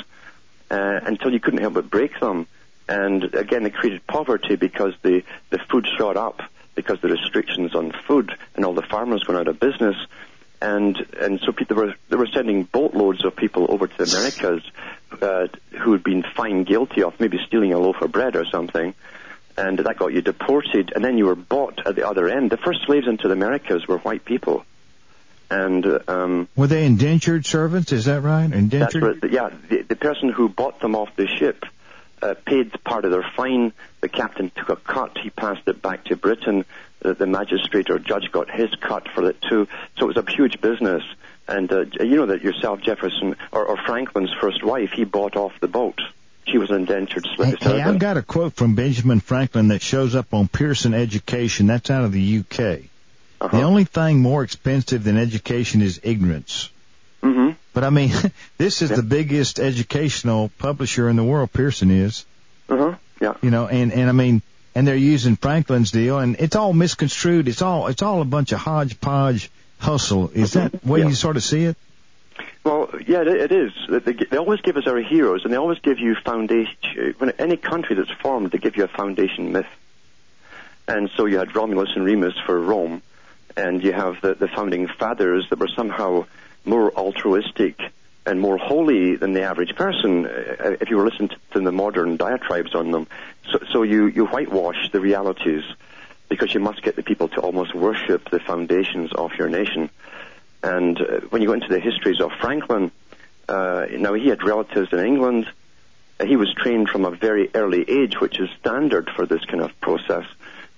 [0.70, 2.46] uh, until you couldn't help but break them.
[2.92, 6.42] And again, it created poverty because the the food shot up
[6.74, 9.96] because the restrictions on food and all the farmers went out of business.
[10.60, 14.62] And and so people were they were sending boatloads of people over to the Americas
[15.22, 15.46] uh,
[15.80, 18.92] who had been found guilty of maybe stealing a loaf of bread or something,
[19.56, 22.50] and that got you deported, and then you were bought at the other end.
[22.50, 24.66] The first slaves into the Americas were white people.
[25.50, 27.90] And um, were they indentured servants?
[27.92, 28.52] Is that right?
[28.52, 29.02] Indentured?
[29.02, 29.32] That's right.
[29.32, 31.64] Yeah, the, the person who bought them off the ship
[32.22, 33.72] uh, paid part of their fine.
[34.00, 35.18] The captain took a cut.
[35.18, 36.64] He passed it back to Britain.
[37.00, 39.66] The, the magistrate or judge got his cut for it too.
[39.98, 41.02] So it was a huge business.
[41.48, 45.52] And uh, you know that yourself, Jefferson or, or Franklin's first wife, he bought off
[45.60, 46.00] the boat.
[46.46, 47.58] She was an indentured slave.
[47.60, 51.66] Hey, hey, I've got a quote from Benjamin Franklin that shows up on Pearson Education.
[51.66, 52.60] That's out of the UK.
[53.40, 53.56] Uh-huh.
[53.56, 56.70] The only thing more expensive than education is ignorance.
[57.22, 57.50] Mm-hmm.
[57.72, 58.12] But I mean,
[58.58, 58.96] this is yeah.
[58.96, 61.52] the biggest educational publisher in the world.
[61.52, 62.24] Pearson is.
[62.68, 62.94] Uh-huh.
[63.20, 63.34] Yeah.
[63.42, 64.42] You know, and and I mean,
[64.74, 67.48] and they're using Franklin's deal, and it's all misconstrued.
[67.48, 70.30] It's all it's all a bunch of hodgepodge hustle.
[70.34, 71.08] Is that the way yeah.
[71.08, 71.76] you sort of see it?
[72.64, 73.72] Well, yeah, it is.
[73.88, 77.14] They, they always give us our heroes, and they always give you foundation.
[77.18, 79.66] When any country that's formed, they give you a foundation myth.
[80.86, 83.02] And so you had Romulus and Remus for Rome,
[83.56, 86.26] and you have the, the founding fathers that were somehow
[86.64, 87.80] more altruistic
[88.24, 90.26] and more holy than the average person.
[90.26, 93.06] Uh, if you were listening to the modern diatribes on them,
[93.50, 95.64] so, so you you whitewash the realities
[96.28, 99.90] because you must get the people to almost worship the foundations of your nation.
[100.62, 102.90] And uh, when you go into the histories of Franklin,
[103.48, 105.50] uh, now he had relatives in England.
[106.18, 109.62] Uh, he was trained from a very early age, which is standard for this kind
[109.62, 110.24] of process,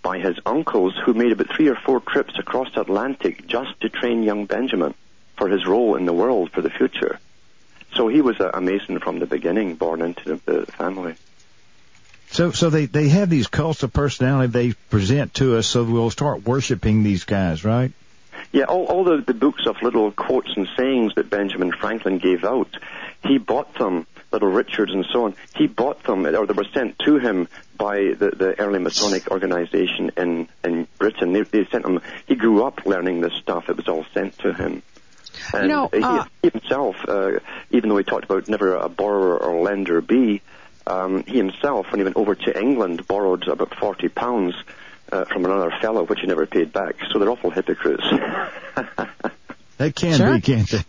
[0.02, 3.88] by his uncles who made about three or four trips across the Atlantic just to
[3.88, 4.94] train young Benjamin
[5.36, 7.18] for his role in the world for the future.
[7.94, 11.14] So he was a, a Mason from the beginning, born into the, the family.
[12.30, 16.10] So, so they, they have these cults of personality they present to us, so we'll
[16.10, 17.92] start worshiping these guys, right?
[18.50, 22.44] Yeah, all, all the, the books of little quotes and sayings that Benjamin Franklin gave
[22.44, 22.76] out,
[23.24, 26.98] he bought them, Little Richards and so on, he bought them, or they were sent
[27.00, 31.32] to him by the, the early Masonic organization in, in Britain.
[31.32, 34.52] They, they sent him, he grew up learning this stuff, it was all sent to
[34.52, 34.82] him.
[35.52, 37.38] And you know, uh, he, himself, uh,
[37.70, 40.42] even though he talked about never a borrower or lender be,
[40.86, 44.54] um, he himself, when he went over to England, borrowed about forty pounds
[45.10, 46.96] uh, from another fellow, which he never paid back.
[47.12, 48.04] So they're awful hypocrites.
[49.78, 50.34] they can sure.
[50.34, 50.84] be, can't they?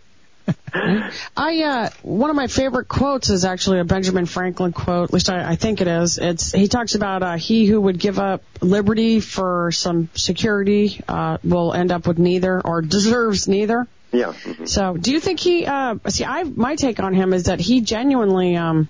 [1.36, 5.08] I uh one of my favorite quotes is actually a Benjamin Franklin quote.
[5.08, 6.18] At least I, I think it is.
[6.18, 11.38] It's he talks about uh, he who would give up liberty for some security uh,
[11.42, 13.88] will end up with neither or deserves neither.
[14.16, 14.32] Yeah.
[14.32, 14.64] Mm-hmm.
[14.76, 15.66] So, do you think he?
[15.66, 18.88] Uh, see, I my take on him is that he genuinely, um,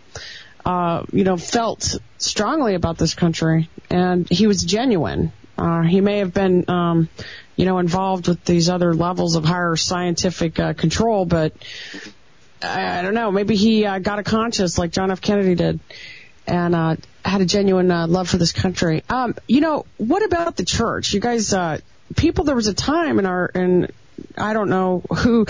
[0.64, 5.32] uh, you know, felt strongly about this country, and he was genuine.
[5.58, 7.08] Uh, he may have been, um,
[7.56, 11.52] you know, involved with these other levels of higher scientific uh, control, but
[12.62, 13.30] I, I don't know.
[13.30, 15.20] Maybe he uh, got a conscience like John F.
[15.20, 15.80] Kennedy did,
[16.46, 19.02] and uh, had a genuine uh, love for this country.
[19.08, 21.12] Um, you know, what about the church?
[21.12, 21.78] You guys, uh,
[22.16, 22.44] people.
[22.44, 23.90] There was a time in our in
[24.36, 25.46] I don't know who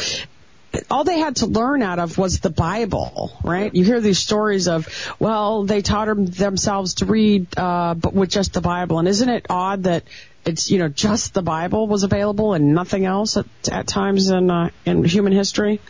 [0.91, 3.75] all they had to learn out of was the Bible, right?
[3.75, 4.87] You hear these stories of,
[5.19, 8.99] well, they taught them themselves to read, uh, but with just the Bible.
[8.99, 10.05] And isn't it odd that
[10.45, 14.51] it's, you know, just the Bible was available and nothing else at, at times in,
[14.51, 15.81] uh, in human history?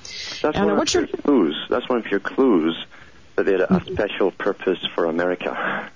[0.43, 1.67] That's and, one uh, of your clues.
[1.69, 2.77] That's one of your clues
[3.37, 5.91] that they had a special purpose for America.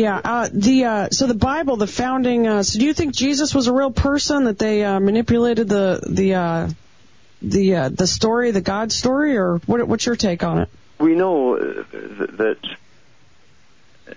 [0.00, 0.18] Yeah.
[0.24, 2.46] Uh, the uh, so the Bible, the founding.
[2.46, 6.00] Uh, so do you think Jesus was a real person that they uh, manipulated the
[6.08, 6.70] the uh,
[7.42, 10.68] the uh, the story, the God story, or what, what's your take on it?
[10.98, 12.58] We know uh, that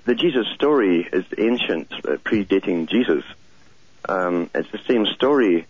[0.06, 3.26] the Jesus story is ancient, uh, predating Jesus.
[4.08, 5.65] Um, it's the same story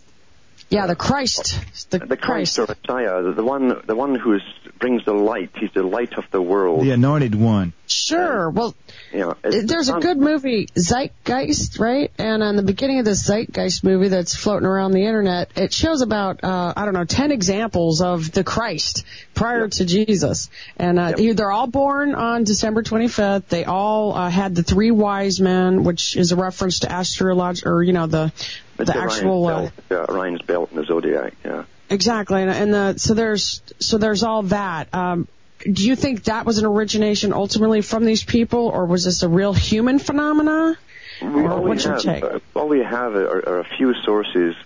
[0.70, 1.58] Yeah, the Christ.
[1.90, 2.56] The, the Christ.
[2.56, 4.42] Christ or Messiah, the, the one, the one who is,
[4.78, 5.50] brings the light.
[5.56, 6.82] He's the light of the world.
[6.82, 7.72] The anointed one.
[7.86, 8.50] Sure.
[8.50, 8.74] Well,
[9.12, 12.10] You know, it- there's a good movie, Zeitgeist, right?
[12.18, 16.00] And on the beginning of this Zeitgeist movie that's floating around the internet, it shows
[16.00, 20.48] about, uh, I don't know, 10 examples of the Christ prior to Jesus.
[20.78, 21.36] And, uh, Yep.
[21.36, 23.48] they're all born on December 25th.
[23.48, 27.82] They all, uh, had the three wise men, which is a reference to astrology, or,
[27.82, 28.32] you know, the,
[28.78, 31.34] It's the actual, uh, Orion's belt, yeah, Orion's belt in the zodiac.
[31.44, 31.64] Yeah.
[31.90, 34.92] Exactly, and, and the, so there's so there's all that.
[34.94, 35.28] Um,
[35.60, 39.28] do you think that was an origination ultimately from these people, or was this a
[39.28, 40.76] real human phenomena?
[41.22, 42.24] We, Or all, we what's your have, take?
[42.24, 44.56] uh, all we have are, are a few sources,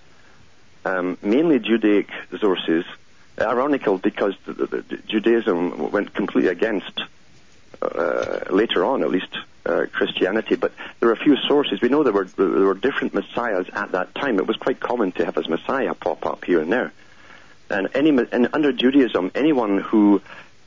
[0.84, 2.08] um, mainly Judaic
[2.40, 2.84] sources.
[3.40, 7.00] Ironical because the, the, the Judaism went completely against,
[7.80, 9.28] uh, later on at least,
[9.68, 10.56] uh, Christianity.
[10.56, 11.80] But there are a few sources.
[11.80, 14.38] We know there were there were different messiahs at that time.
[14.38, 16.92] It was quite common to have a messiah pop up here and there.
[17.70, 20.22] And any and under Judaism, anyone who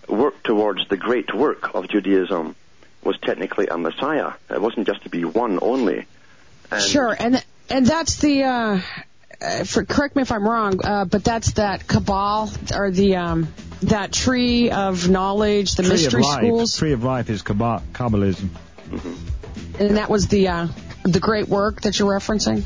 [0.07, 2.55] worked towards the great work of Judaism
[3.03, 4.33] was technically a messiah.
[4.49, 6.05] It wasn't just to be one only.
[6.69, 8.43] And Sure, and and that's the.
[8.43, 8.81] Uh,
[9.41, 13.47] uh, for, correct me if I'm wrong, uh, but that's that cabal or the um,
[13.81, 16.37] that tree of knowledge, the Tree mystery of life.
[16.37, 18.49] schools, Tree of life is Kabba- Kabbalism.
[18.91, 20.67] And that was the uh,
[21.03, 22.63] the great work that you're referencing.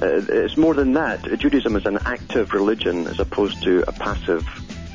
[0.00, 1.22] Uh, it's more than that.
[1.38, 4.46] Judaism is an active religion as opposed to a passive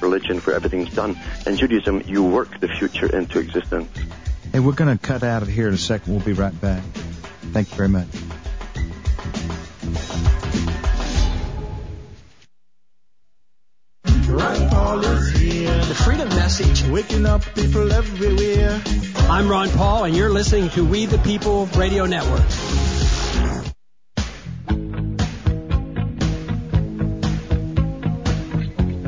[0.02, 1.18] religion where everything's done.
[1.46, 3.90] In Judaism, you work the future into existence.
[4.52, 6.14] Hey, we're going to cut out of here in a second.
[6.14, 6.84] We'll be right back.
[7.54, 8.08] Thank you very much.
[14.28, 16.84] Ron Paul is here, The Freedom Message.
[16.90, 18.49] waking up people everywhere.
[19.40, 22.44] I'm Ron Paul, and you're listening to We the People Radio Network.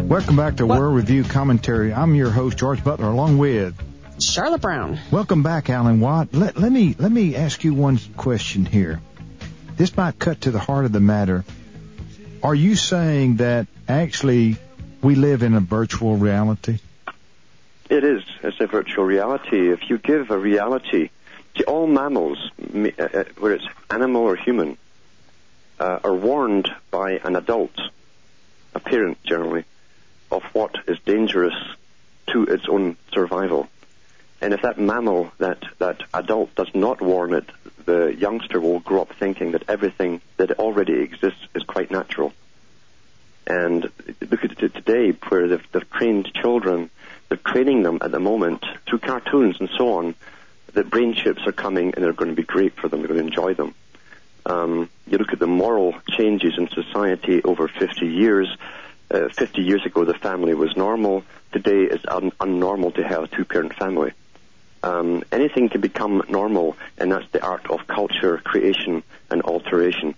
[0.09, 1.93] Welcome back to World Review Commentary.
[1.93, 3.75] I'm your host, George Butler, along with.
[4.21, 4.99] Charlotte Brown.
[5.11, 6.33] Welcome back, Alan Watt.
[6.33, 9.01] Let, let me let me ask you one question here.
[9.75, 11.43] This might cut to the heart of the matter.
[12.41, 14.55] Are you saying that actually
[15.01, 16.79] we live in a virtual reality?
[17.91, 18.23] It is.
[18.41, 19.69] It's a virtual reality.
[19.69, 21.09] If you give a reality
[21.55, 24.77] to all mammals, uh, uh, whether it's animal or human,
[25.77, 27.77] uh, are warned by an adult,
[28.73, 29.65] a parent generally,
[30.31, 31.53] of what is dangerous
[32.27, 33.67] to its own survival.
[34.39, 37.49] And if that mammal, that, that adult does not warn it,
[37.83, 42.31] the youngster will grow up thinking that everything that already exists is quite natural.
[43.45, 43.83] And
[44.21, 46.89] look at it today, where they've, they've trained children,
[47.31, 50.13] they're training them at the moment through cartoons and so on,
[50.73, 53.21] that brain chips are coming and they're going to be great for them, they're going
[53.21, 53.73] to enjoy them.
[54.45, 58.53] Um, you look at the moral changes in society over 50 years.
[59.09, 61.23] Uh, 50 years ago, the family was normal.
[61.53, 64.11] Today, it's un- unnormal to have a two-parent family.
[64.83, 70.15] Um, anything can become normal, and that's the art of culture, creation, and alteration.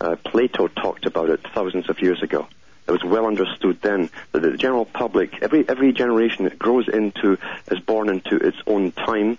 [0.00, 2.46] Uh, Plato talked about it thousands of years ago.
[2.86, 7.38] It was well understood then that the general public, every every generation that grows into,
[7.70, 9.38] is born into its own time,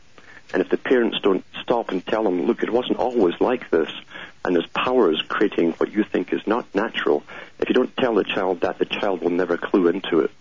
[0.53, 3.89] and if the parents don't stop and tell them, look, it wasn't always like this,
[4.43, 7.23] and there's powers creating what you think is not natural,
[7.59, 10.31] if you don't tell the child that, the child will never clue into it.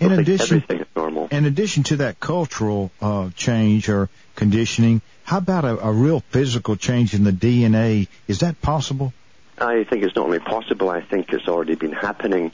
[0.00, 1.28] In They'll addition, normal.
[1.30, 6.76] in addition to that cultural uh, change or conditioning, how about a, a real physical
[6.76, 8.06] change in the DNA?
[8.28, 9.12] Is that possible?
[9.60, 12.52] I think it's not only possible, I think it's already been happening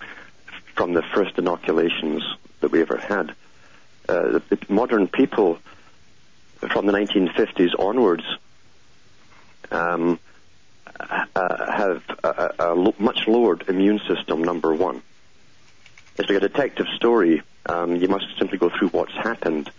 [0.75, 2.23] from the first inoculations
[2.61, 3.35] that we ever had.
[4.09, 5.59] Uh, the, the modern people
[6.61, 8.25] from the 1950s onwards
[9.71, 10.19] um,
[10.99, 15.03] uh, have a, a, a much lowered immune system, number one.
[16.17, 17.43] It's like a detective story.
[17.67, 19.71] Um, you must simply go through what's happened.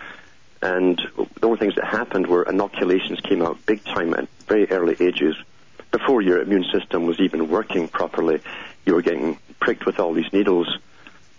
[0.62, 1.00] And
[1.40, 5.36] the only things that happened were inoculations came out big time at very early ages.
[5.98, 8.42] Before your immune system was even working properly,
[8.86, 10.68] you were getting pricked with all these needles.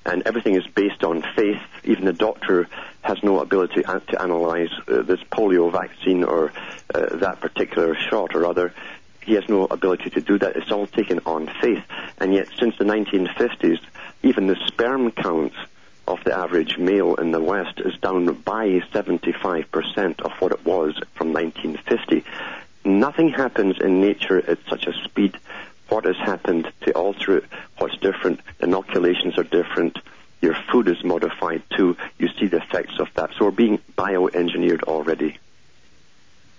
[0.06, 1.60] And everything is based on faith.
[1.84, 2.66] Even the doctor
[3.02, 6.54] has no ability to analyze uh, this polio vaccine or
[6.94, 8.72] uh, that particular shot or other.
[9.20, 10.56] He has no ability to do that.
[10.56, 11.84] It's all taken on faith.
[12.16, 13.80] And yet, since the 1950s,
[14.22, 15.52] even the sperm count
[16.08, 20.98] of the average male in the West is down by 75% of what it was
[21.14, 22.24] from 1950.
[22.86, 25.36] Nothing happens in nature at such a speed.
[25.88, 27.44] What has happened to alter it?
[27.78, 28.40] What's different?
[28.60, 29.98] Inoculations are different.
[30.40, 31.96] Your food is modified too.
[32.16, 33.30] You see the effects of that.
[33.36, 35.38] So we're being bioengineered already.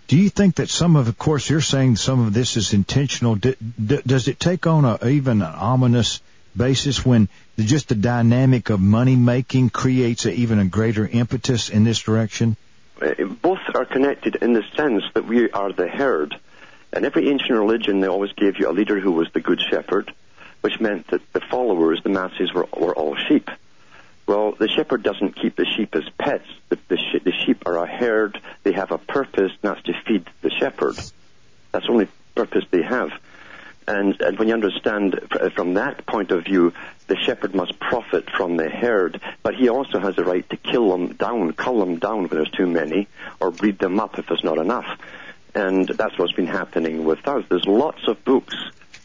[0.08, 3.36] Do you think that some of, of course, you're saying some of this is intentional.
[3.36, 6.22] D- d- does it take on a even an ominous
[6.56, 11.86] basis when just the dynamic of money making creates a, even a greater impetus in
[11.86, 12.58] this direction?
[13.02, 16.36] Uh, both are connected in the sense that we are the herd.
[16.96, 20.14] In every ancient religion, they always gave you a leader who was the good shepherd,
[20.62, 23.50] which meant that the followers, the masses, were, were all sheep.
[24.26, 26.48] Well, the shepherd doesn't keep the sheep as pets.
[26.70, 28.42] The, the, the sheep are a herd.
[28.64, 30.96] They have a purpose, and that's to feed the shepherd.
[31.72, 33.12] That's the only purpose they have.
[33.88, 35.20] And, and when you understand
[35.56, 36.74] from that point of view,
[37.08, 40.92] the shepherd must profit from the herd, but he also has the right to kill
[40.92, 43.08] them down, cull them down when there's too many,
[43.40, 45.00] or breed them up if there's not enough.
[45.56, 47.46] And that's what's been happening with us.
[47.48, 48.56] There's lots of books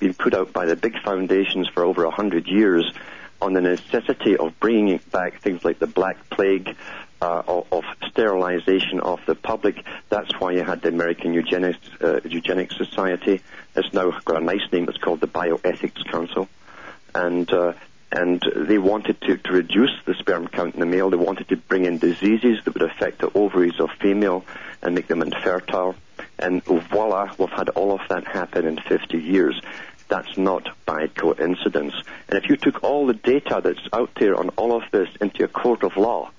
[0.01, 2.93] being put out by the big foundations for over a hundred years
[3.41, 6.77] on the necessity of bringing back things like the Black Plague,
[7.21, 9.85] uh, of, of, sterilization of the public.
[10.09, 13.41] That's why you had the American Eugenics, uh, Eugenics Society.
[13.75, 14.89] It's now got a nice name.
[14.89, 16.49] It's called the Bioethics Council,
[17.15, 17.73] and uh,
[18.13, 21.09] and they wanted to, to reduce the sperm count in the male.
[21.09, 24.45] They wanted to bring in diseases that would affect the ovaries of female
[24.83, 25.95] and make them infertile.
[26.39, 29.59] And voila, we've had all of that happen in 50 years.
[30.09, 31.95] That's not by coincidence.
[32.29, 35.45] And if you took all the data that's out there on all of this into
[35.45, 36.31] a court of law,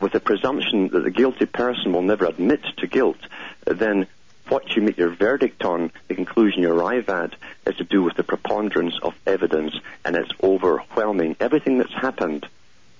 [0.00, 3.18] with the presumption that the guilty person will never admit to guilt,
[3.64, 4.06] then
[4.48, 7.34] what you make your verdict on, the conclusion you arrive at,
[7.66, 11.36] is to do with the preponderance of evidence, and it's overwhelming.
[11.40, 12.46] Everything that's happened,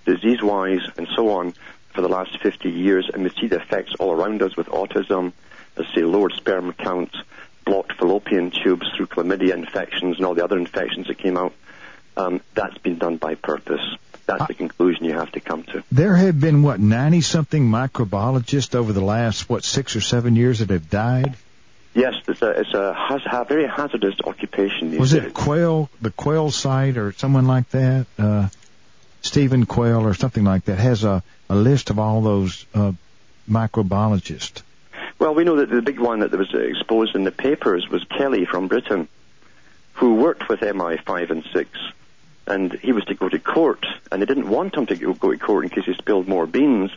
[0.04, 1.54] disease-wise and so on,
[1.92, 5.32] for the last 50 years, and we see the effects all around us with autism,
[5.76, 7.16] let's say lowered sperm counts,
[7.64, 11.54] blocked fallopian tubes through chlamydia infections and all the other infections that came out.
[12.16, 13.96] Um, that's been done by purpose.
[14.26, 15.84] That's the conclusion you have to come to.
[15.92, 20.58] There have been what ninety something microbiologists over the last what six or seven years
[20.58, 21.36] that have died.
[21.94, 24.98] Yes, it's a it's a, very hazardous occupation.
[24.98, 25.24] Was days.
[25.24, 28.06] it Quayle, the Quayle site, or someone like that?
[28.18, 28.48] Uh,
[29.22, 32.92] Stephen Quayle or something like that has a, a list of all those uh,
[33.50, 34.62] microbiologists.
[35.18, 38.44] Well, we know that the big one that was exposed in the papers was Kelly
[38.44, 39.08] from Britain,
[39.94, 41.78] who worked with MI5 and 6
[42.46, 45.38] and he was to go to court, and they didn't want him to go to
[45.38, 46.90] court in case he spilled more beans.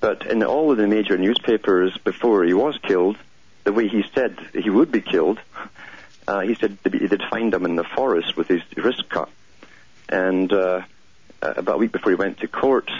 [0.00, 3.16] But in all of the major newspapers before he was killed,
[3.64, 5.40] the way he said he would be killed,
[6.28, 9.28] uh, he said he did find him in the forest with his wrist cut.
[10.08, 10.82] And uh,
[11.42, 12.90] about a week before he went to court,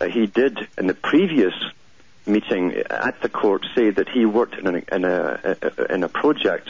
[0.00, 1.54] uh, he did, in the previous
[2.24, 5.56] meeting at the court, say that he worked in a, in a,
[5.90, 6.68] in a project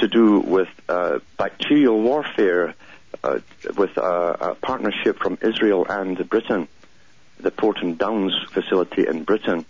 [0.00, 2.74] to do with uh, bacterial warfare
[3.22, 3.38] uh,
[3.76, 6.68] with a, a, partnership from Israel and Britain,
[7.38, 9.64] the Porton Downs facility in Britain.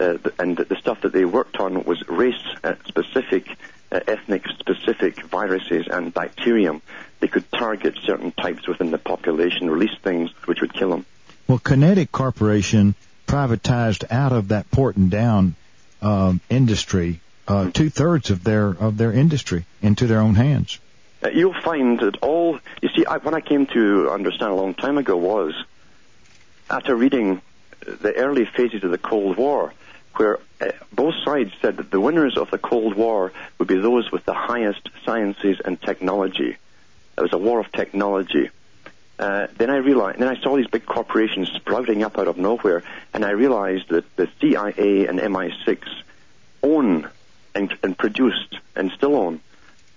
[0.00, 3.48] Uh, and the stuff that they worked on was race-specific,
[3.92, 6.82] uh, ethnic-specific viruses and bacterium.
[7.20, 11.06] They could target certain types within the population, release things which would kill them.
[11.46, 12.94] Well, QinetiQ Corporation
[13.26, 15.54] privatized out of that Porton Down
[16.00, 20.91] um, industry uh, two thirds of their of their industry into their own hands uh,
[21.30, 24.98] you'll find that all, you see, I, what I came to understand a long time
[24.98, 25.54] ago was,
[26.68, 27.40] after reading
[27.80, 29.72] the early phases of the Cold War,
[30.16, 34.10] where uh, both sides said that the winners of the Cold War would be those
[34.10, 36.56] with the highest sciences and technology.
[37.16, 38.50] It was a war of technology.
[39.18, 42.82] Uh, then I realized, then I saw these big corporations sprouting up out of nowhere,
[43.14, 45.78] and I realized that the CIA and MI6
[46.62, 47.08] own
[47.54, 49.40] and, and produced and still own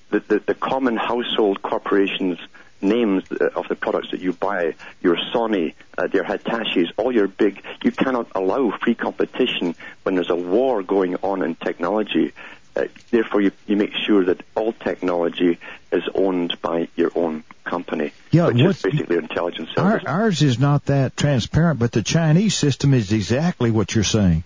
[0.09, 2.39] the, the, the common household corporations
[2.81, 7.27] names uh, of the products that you buy, your Sony, uh, your Hitachis, all your
[7.27, 12.33] big, you cannot allow free competition when there's a war going on in technology.
[12.75, 15.57] Uh, therefore, you, you make sure that all technology
[15.91, 20.85] is owned by your own company, yeah, which is basically intelligence our, ours is not
[20.85, 24.43] that transparent, but the Chinese system is exactly what you're saying.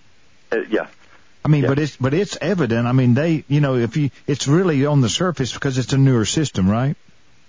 [0.50, 0.86] Uh, yeah,
[1.44, 1.68] I mean, yeah.
[1.68, 2.86] but it's but it's evident.
[2.86, 5.98] I mean, they, you know, if you, it's really on the surface because it's a
[5.98, 6.96] newer system, right?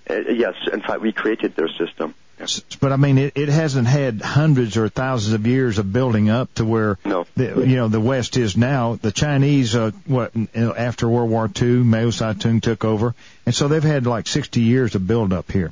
[0.09, 2.15] Uh, yes, in fact, we created their system.
[2.39, 2.61] Yes.
[2.79, 6.51] But I mean, it, it hasn't had hundreds or thousands of years of building up
[6.55, 7.27] to where, no.
[7.35, 8.95] the, you know, the West is now.
[8.95, 13.13] The Chinese, uh, what after World War II, Mao Zedong took over,
[13.45, 15.71] and so they've had like 60 years of build up here.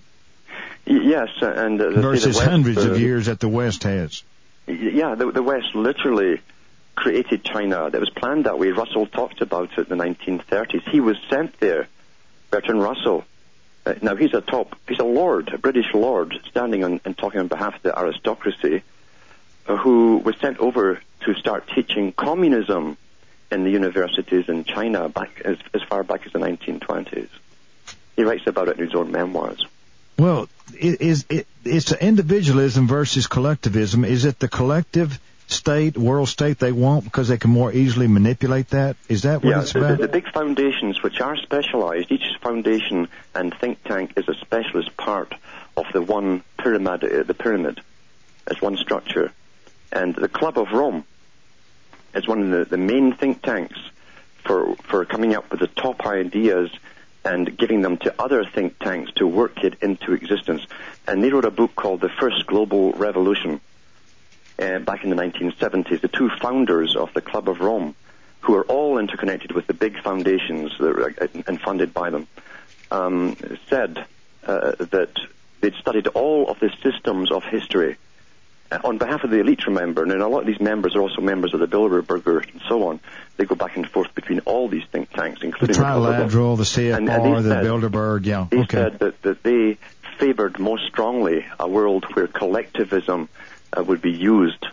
[0.86, 4.24] Yes, and uh, versus West, hundreds uh, of years that the West has.
[4.68, 6.41] Yeah, the, the West literally
[7.00, 7.89] created China.
[7.89, 8.72] That was planned that way.
[8.72, 10.88] Russell talked about it in the 1930s.
[10.89, 11.88] He was sent there,
[12.52, 13.24] Bertrand Russell.
[13.86, 17.39] Uh, now he's a top, he's a lord, a British lord, standing on, and talking
[17.39, 18.84] on behalf of the aristocracy,
[19.66, 22.97] uh, who was sent over to start teaching communism
[23.50, 27.30] in the universities in China back as, as far back as the 1920s.
[28.18, 29.66] He writes about it in his own memoirs.
[30.18, 31.47] Well, is it?
[31.64, 34.04] It's individualism versus collectivism.
[34.04, 35.18] Is it the collective
[35.50, 38.95] state, world state they want because they can more easily manipulate that?
[39.08, 40.00] Is that what yeah, it's the, the, about?
[40.00, 45.34] the big foundations, which are specialized, each foundation and think tank is a specialist part
[45.76, 47.82] of the one pyramid, uh, the pyramid,
[48.47, 49.32] as one structure.
[49.91, 51.04] And the Club of Rome
[52.14, 53.80] is one of the, the main think tanks
[54.45, 56.70] for, for coming up with the top ideas
[57.26, 60.66] and giving them to other think tanks to work it into existence.
[61.08, 63.62] And they wrote a book called The First Global Revolution
[64.60, 66.01] uh, back in the 1970s.
[66.01, 67.95] The two founders of the Club of Rome,
[68.41, 72.28] who are all interconnected with the big foundations are, uh, and funded by them,
[72.91, 73.36] um,
[73.70, 74.05] said
[74.45, 75.12] uh, that
[75.62, 77.97] they'd studied all of the systems of history
[78.72, 81.22] uh, on behalf of the elite, remember, and a lot of these members are also
[81.22, 82.99] members of the Bilderberger and so on.
[83.38, 86.55] They go back and forth between all these think tanks, including the Club of Rome.
[86.55, 88.26] trilateral, the CFR, And- and the said- Bilderberg.
[88.26, 88.45] Yeah.
[88.49, 88.78] They Okay.
[88.78, 89.78] said that, that they
[90.20, 93.30] favored most strongly a world where collectivism
[93.76, 94.65] uh, would be used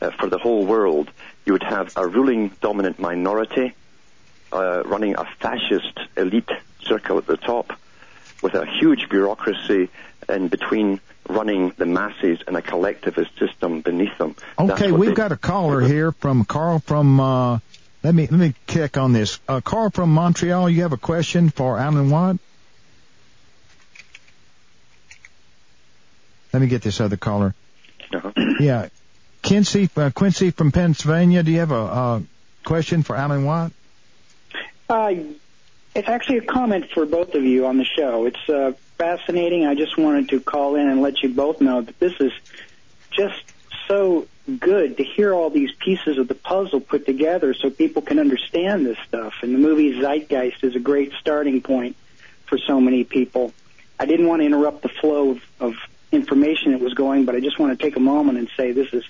[0.00, 1.10] uh, for the whole world.
[1.44, 3.74] You would have a ruling dominant minority
[4.52, 6.50] uh, running a fascist elite
[6.82, 7.72] circle at the top
[8.42, 9.88] with a huge bureaucracy
[10.28, 14.34] in between running the masses and a collectivist system beneath them.
[14.58, 17.20] Okay, we've they- got a caller here from Carl from.
[17.20, 17.58] Uh,
[18.02, 19.38] let me let me check on this.
[19.46, 22.38] Uh, Carl from Montreal, you have a question for Alan Watt?
[26.52, 27.54] Let me get this other caller.
[28.12, 28.32] Uh-huh.
[28.58, 28.88] Yeah,
[29.42, 31.42] Quincy uh, Quincy from Pennsylvania.
[31.42, 32.20] Do you have a uh,
[32.64, 33.72] question for Alan Watt?
[34.88, 35.14] Uh,
[35.94, 38.26] it's actually a comment for both of you on the show.
[38.26, 39.66] It's uh, fascinating.
[39.66, 42.32] I just wanted to call in and let you both know that this is
[43.10, 43.42] just
[43.88, 44.26] so
[44.58, 48.86] good to hear all these pieces of the puzzle put together so people can understand
[48.86, 49.34] this stuff.
[49.42, 51.96] And the movie Zeitgeist is a great starting point
[52.46, 53.52] for so many people.
[53.98, 55.74] I didn't want to interrupt the flow of, of
[56.12, 58.92] information it was going, but I just want to take a moment and say this
[58.92, 59.04] is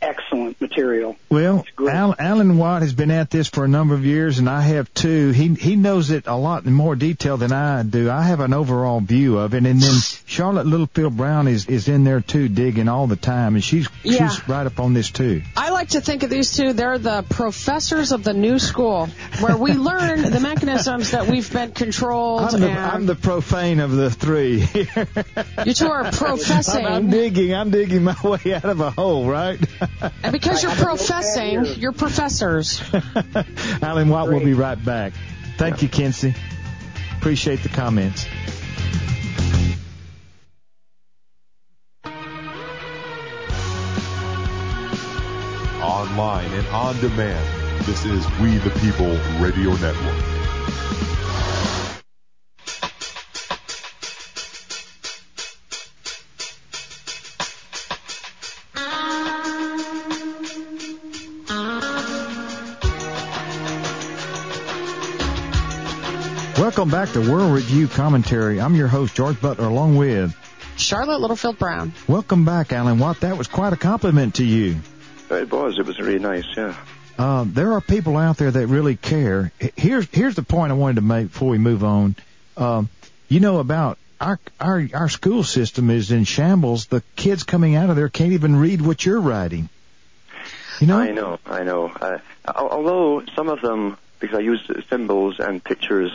[0.00, 1.16] excellent material.
[1.28, 1.64] Well.
[1.78, 4.92] Al, Alan Watt has been at this for a number of years, and I have
[4.94, 5.30] too.
[5.30, 8.10] He he knows it a lot in more detail than I do.
[8.10, 12.04] I have an overall view of it, and then Charlotte Littlefield Brown is is in
[12.04, 14.28] there too, digging all the time, and she's Yeah.
[14.28, 15.42] she's right up on this too.
[15.56, 19.06] I like to think of these two, they're the professors of the new school,
[19.38, 22.42] where we learn the mechanisms that we've been controlled.
[22.42, 24.66] I'm the, I'm the profane of the three.
[25.64, 26.84] you two are professing.
[26.84, 27.54] I'm, I'm digging.
[27.54, 29.60] I'm digging my way out of a hole, right?
[30.24, 32.82] and because you're I have a professing, you're professors.
[33.80, 35.12] Alan Watt will be right back.
[35.58, 36.34] Thank you, Kinsey.
[37.18, 38.26] Appreciate the comments.
[46.18, 47.86] Online and on demand.
[47.86, 49.06] This is We the People
[49.38, 50.16] Radio Network.
[66.58, 68.60] Welcome back to World Review Commentary.
[68.60, 70.36] I'm your host, George Butler, along with.
[70.76, 71.92] Charlotte Littlefield Brown.
[72.08, 73.20] Welcome back, Alan Watt.
[73.20, 74.78] That was quite a compliment to you.
[75.30, 75.78] It was.
[75.78, 76.74] It was really nice, yeah.
[77.18, 79.50] Uh, there are people out there that really care.
[79.76, 82.14] Here's here's the point I wanted to make before we move on.
[82.56, 82.88] Um,
[83.28, 86.86] you know about our our our school system is in shambles.
[86.86, 89.68] The kids coming out of there can't even read what you're writing.
[90.80, 91.88] You know, I know, I know.
[91.88, 92.18] Uh,
[92.54, 96.12] although some of them, because I use symbols and pictures,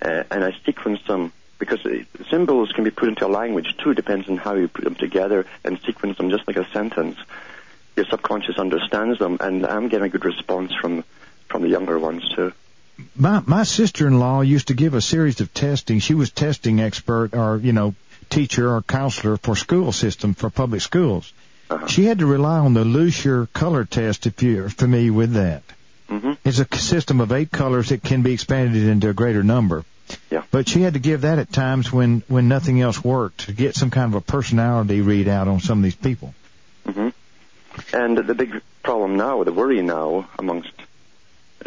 [0.00, 3.92] uh, and I sequence them, because uh, symbols can be put into a language too,
[3.92, 7.18] depends on how you put them together and sequence them just like a sentence.
[7.98, 11.02] Your subconscious understands them, and I'm getting a good response from
[11.48, 12.52] from the younger ones too.
[13.16, 15.98] my my sister-in-law used to give a series of testing.
[15.98, 17.94] She was testing expert or you know
[18.30, 21.32] teacher or counselor for school system for public schools.
[21.70, 21.88] Uh-huh.
[21.88, 25.62] She had to rely on the Lüscher color test if you're familiar with that.
[26.08, 29.84] hmm It's a system of eight colors that can be expanded into a greater number.
[30.30, 30.44] Yeah.
[30.52, 33.74] But she had to give that at times when when nothing else worked to get
[33.74, 36.32] some kind of a personality readout on some of these people.
[36.86, 37.08] hmm
[37.92, 40.72] And the big problem now, the worry now amongst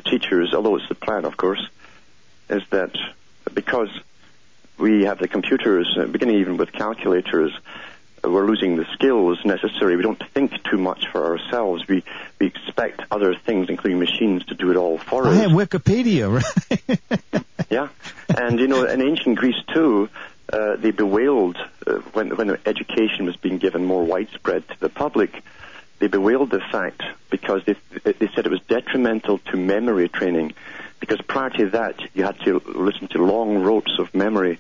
[0.06, 1.66] teachers, although it's the plan, of course,
[2.50, 2.96] is that
[3.54, 3.90] because
[4.78, 7.52] we have the computers, uh, beginning even with calculators,
[8.24, 9.96] uh, we're losing the skills necessary.
[9.96, 11.88] We don't think too much for ourselves.
[11.88, 12.04] We
[12.40, 15.38] we expect other things, including machines, to do it all for I us.
[15.38, 16.32] have Wikipedia,
[17.00, 17.44] right?
[17.70, 17.88] Yeah,
[18.30, 20.10] and you know, in ancient Greece too,
[20.52, 21.58] uh, they bewailed
[21.88, 25.42] uh, when when education was being given more widespread to the public.
[26.02, 30.56] They bewailed the fact because they they said it was detrimental to memory training,
[31.00, 34.58] because prior to that you had to listen to long ropes of memory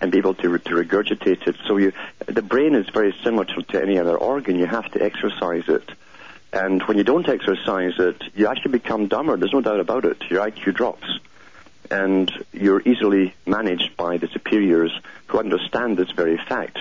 [0.00, 1.54] and be able to, to regurgitate it.
[1.68, 1.92] So you,
[2.26, 4.58] the brain is very similar to, to any other organ.
[4.58, 5.88] You have to exercise it.
[6.52, 9.36] And when you don't exercise it, you actually become dumber.
[9.36, 10.28] There's no doubt about it.
[10.28, 11.06] Your IQ drops.
[11.88, 14.90] And you're easily managed by the superiors
[15.28, 16.78] who understand this very fact.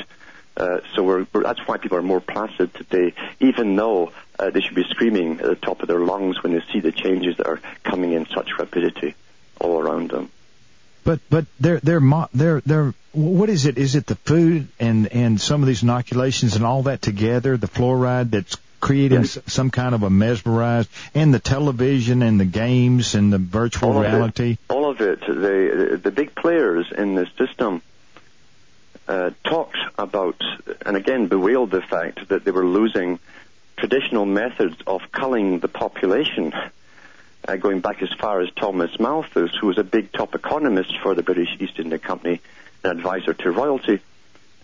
[0.60, 4.60] Uh, so we're, we're, that's why people are more placid today, even though uh, they
[4.60, 7.47] should be screaming at the top of their lungs when they see the changes that
[7.47, 9.16] are coming in such rapidity
[9.62, 10.30] all around them.
[11.05, 13.78] But but they're they're mo- they're they're what is it?
[13.78, 17.68] Is it the food and and some of these inoculations and all that together, the
[17.68, 19.38] fluoride that's creating Yes.
[19.47, 23.99] some kind of a mesmerized and the television and the games and the virtual All
[23.99, 24.07] of it.
[24.10, 24.57] reality.
[24.70, 27.82] all of it, the the big players in this system
[29.10, 30.41] uh, talked about,
[30.86, 33.20] and again bewailed the fact that they were losing
[33.76, 36.53] traditional methods of culling the population.
[37.47, 41.16] Uh, going back as far as Thomas Malthus, who was a big top economist for
[41.16, 42.41] the British East India Company,
[42.84, 43.99] an advisor to royalty,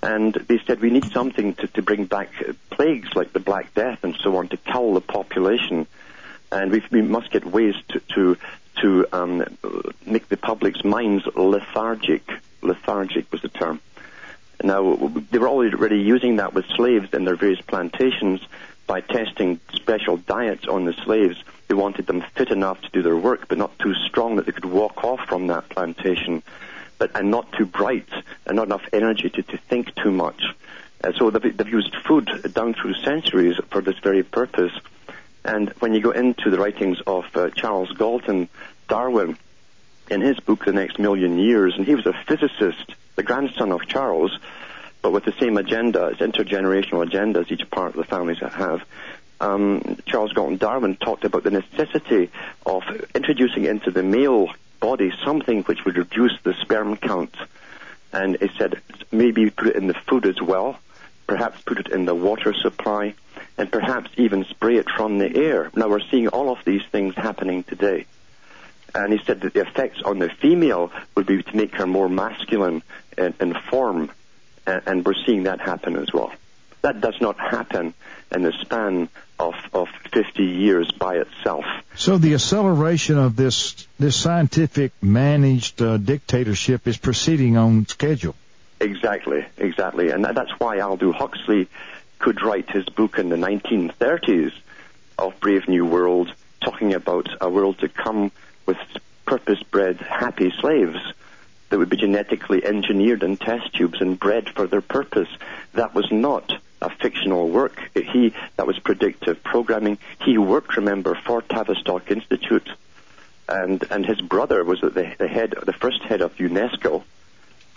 [0.03, 2.29] and they said we need something to, to bring back
[2.69, 5.87] plagues like the Black Death and so on to cull the population
[6.51, 8.37] and we, we must get ways to to,
[8.81, 9.43] to um,
[10.05, 12.23] make the public's minds lethargic.
[12.61, 13.79] Lethargic was the term.
[14.63, 18.41] Now they were already using that with slaves in their various plantations
[18.87, 21.43] by testing special diets on the slaves.
[21.67, 24.51] They wanted them fit enough to do their work, but not too strong that they
[24.51, 26.43] could walk off from that plantation,
[26.97, 28.09] but and not too bright
[28.45, 30.43] and not enough energy to, to think too much.
[31.03, 34.73] Uh, so they've, they've used food down through centuries for this very purpose.
[35.43, 38.49] And when you go into the writings of uh, Charles Galton,
[38.87, 39.37] Darwin,
[40.09, 43.87] in his book The Next Million Years, and he was a physicist, the grandson of
[43.87, 44.37] Charles,
[45.01, 48.53] but with the same agenda, it's intergenerational agenda as each part of the families that
[48.53, 48.83] have.
[49.39, 52.29] Um, Charles Galton Darwin talked about the necessity
[52.65, 54.49] of introducing into the male
[54.79, 57.35] body something which would reduce the sperm count.
[58.13, 60.79] And he said maybe put it in the food as well,
[61.27, 63.13] perhaps put it in the water supply,
[63.57, 65.69] and perhaps even spray it from the air.
[65.75, 68.05] Now we're seeing all of these things happening today.
[68.93, 72.07] And he said that the effects on the female would be to make her more
[72.07, 72.81] masculine
[73.17, 74.11] in, in form,
[74.65, 76.31] and, and we're seeing that happen as well.
[76.81, 77.93] That does not happen
[78.31, 79.09] in the span
[79.39, 81.65] of, of 50 years by itself.
[81.95, 88.35] So the acceleration of this this scientific managed uh, dictatorship is proceeding on schedule.
[88.79, 90.11] Exactly, exactly.
[90.11, 91.69] And that, that's why Aldous Huxley
[92.19, 94.53] could write his book in the 1930s
[95.17, 96.31] of Brave New World,
[96.63, 98.31] talking about a world to come
[98.65, 98.77] with
[99.25, 100.97] purpose-bred happy slaves
[101.75, 105.27] that would be genetically engineered in test tubes and bred for their purpose.
[105.73, 107.89] That was not a fictional work.
[107.93, 109.97] He that was predictive programming.
[110.21, 112.69] He worked, remember, for Tavistock Institute,
[113.49, 117.03] and and his brother was the, the head, the first head of UNESCO.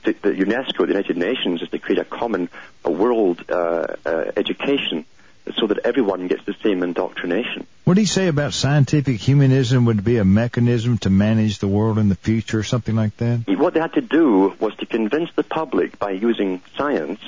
[0.04, 2.50] The, the UNESCO, the United Nations, is to create a common
[2.84, 5.06] a world uh, uh, education
[5.56, 7.66] so that everyone gets the same indoctrination.
[7.84, 11.98] What do you say about scientific humanism would be a mechanism to manage the world
[11.98, 13.44] in the future, or something like that?
[13.48, 17.20] What they had to do was to convince the public by using science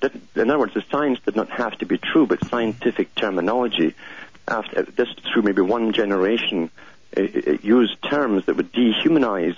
[0.00, 3.94] that, in other words, the science did not have to be true, but scientific terminology.
[4.46, 6.70] After this, through maybe one generation,
[7.12, 9.56] it, it used terms that would dehumanize.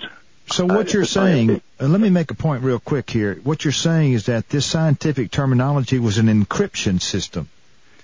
[0.49, 3.35] So what Uh, you're saying, uh, let me make a point real quick here.
[3.43, 7.49] What you're saying is that this scientific terminology was an encryption system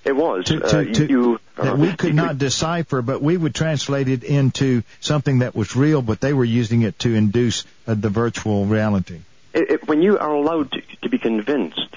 [0.05, 3.37] It was to, uh, to, to, you, that uh, we could not decipher, but we
[3.37, 7.63] would translate it into something that was real, but they were using it to induce
[7.87, 9.19] uh, the virtual reality.
[9.53, 11.95] it, it, when you are allowed to, to be convinced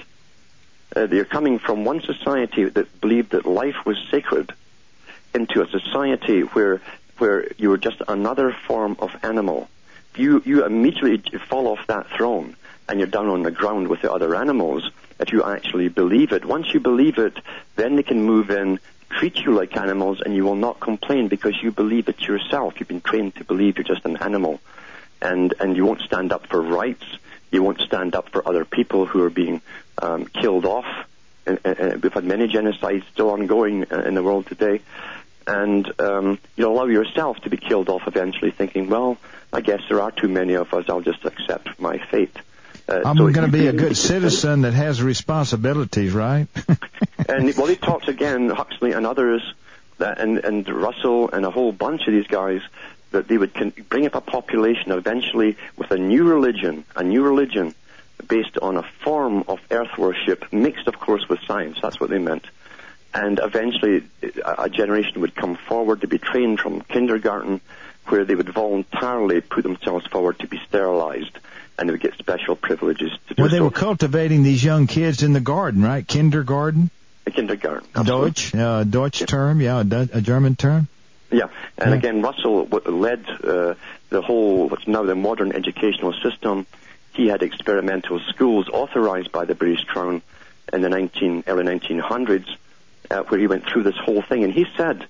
[0.95, 4.53] uh, that you're coming from one society that believed that life was sacred
[5.33, 6.81] into a society where
[7.17, 9.69] where you were just another form of animal,
[10.15, 12.55] you you immediately fall off that throne
[12.87, 14.89] and you're down on the ground with the other animals.
[15.19, 17.37] If you actually believe it, once you believe it,
[17.75, 21.55] then they can move in, treat you like animals, and you will not complain because
[21.61, 22.79] you believe it yourself.
[22.79, 24.59] You've been trained to believe you're just an animal
[25.21, 27.03] and and you won't stand up for rights.
[27.51, 29.61] You won't stand up for other people who are being
[30.01, 30.85] um, killed off.
[31.45, 34.81] And, and, we've had many genocides still ongoing uh, in the world today,
[35.47, 39.17] and um, you'll allow yourself to be killed off eventually, thinking, "Well,
[39.53, 40.85] I guess there are too many of us.
[40.89, 42.35] I'll just accept my fate."
[42.87, 46.47] Uh, I'm so going to be a good citizen that has responsibilities, right?
[47.29, 49.41] and well, he talks again, Huxley and others,
[49.97, 52.61] that, and, and Russell and a whole bunch of these guys,
[53.11, 57.23] that they would con- bring up a population eventually with a new religion, a new
[57.23, 57.73] religion
[58.27, 61.77] based on a form of earth worship, mixed, of course, with science.
[61.81, 62.45] That's what they meant.
[63.13, 64.03] And eventually,
[64.43, 67.61] a, a generation would come forward to be trained from kindergarten,
[68.07, 71.37] where they would voluntarily put themselves forward to be sterilized
[71.77, 73.63] and they would get special privileges to do Well, they so.
[73.65, 76.05] were cultivating these young kids in the garden, right?
[76.07, 76.89] Kindergarten,
[77.25, 77.87] A kindergarten.
[77.95, 78.29] absolutely.
[78.31, 80.87] Deutsch, uh, Deutsch term, yeah, a, a German term.
[81.31, 81.47] Yeah,
[81.77, 81.97] and Yeah.
[81.97, 83.73] again, Russell w- led uh,
[84.09, 86.65] the whole what's now the modern educational system.
[87.13, 90.21] He had experimental schools authorized by the British Crown
[90.71, 92.45] in the 19, early 1900s,
[93.11, 95.05] uh, where he went through this whole thing, and he said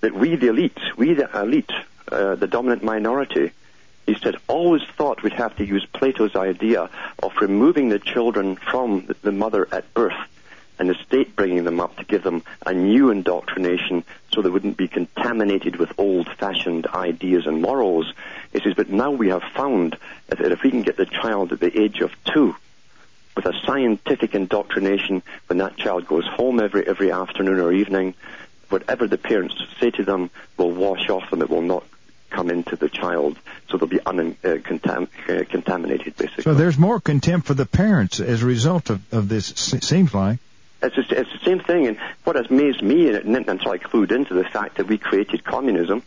[0.00, 1.70] that we, the elite, we, the elite,
[2.12, 3.52] uh, the dominant minority,
[4.06, 6.88] he said, always thought we'd have to use Plato's idea
[7.22, 10.28] of removing the children from the- the mother at birth
[10.78, 14.76] and the state bringing them up to give them a new indoctrination so they wouldn't
[14.76, 18.12] be contaminated with old-fashioned ideas and morals.
[18.52, 19.96] He says, but now we have found
[20.28, 22.54] that if we can get the child at the age of two
[23.34, 28.14] with a scientific indoctrination, when that child goes home every every afternoon or evening,
[28.70, 31.42] whatever the parents say to them will wash off them.
[31.42, 31.84] It will not
[32.30, 36.42] come into the child, so they'll be un, uh, contam- uh, contaminated, basically.
[36.42, 40.38] So there's more contempt for the parents as a result of, of this, seems like.
[40.82, 43.72] It's, just, it's the same thing, and what has amazed me, and it didn't until
[43.72, 46.02] I clued into the fact that we created communism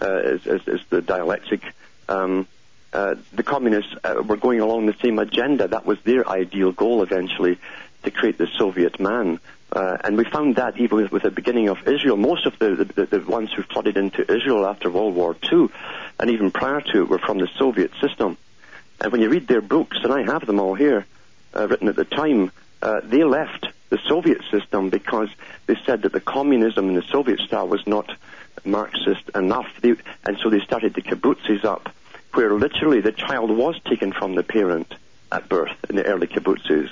[0.00, 1.62] uh, as, as, as the dialectic.
[2.08, 2.46] Um,
[2.92, 5.66] uh, the communists uh, were going along the same agenda.
[5.66, 7.58] That was their ideal goal eventually,
[8.04, 9.40] to create the Soviet man.
[9.74, 12.16] Uh, and we found that even with, with the beginning of Israel.
[12.16, 15.68] Most of the, the, the ones who flooded into Israel after World War II,
[16.20, 18.36] and even prior to it, were from the Soviet system.
[19.00, 21.06] And when you read their books, and I have them all here,
[21.56, 22.52] uh, written at the time,
[22.82, 25.28] uh, they left the Soviet system because
[25.66, 28.08] they said that the communism in the Soviet style was not
[28.64, 29.66] Marxist enough.
[29.80, 29.94] They,
[30.24, 31.92] and so they started the kibbutzes up,
[32.34, 34.94] where literally the child was taken from the parent
[35.32, 36.90] at birth in the early kibbutzes,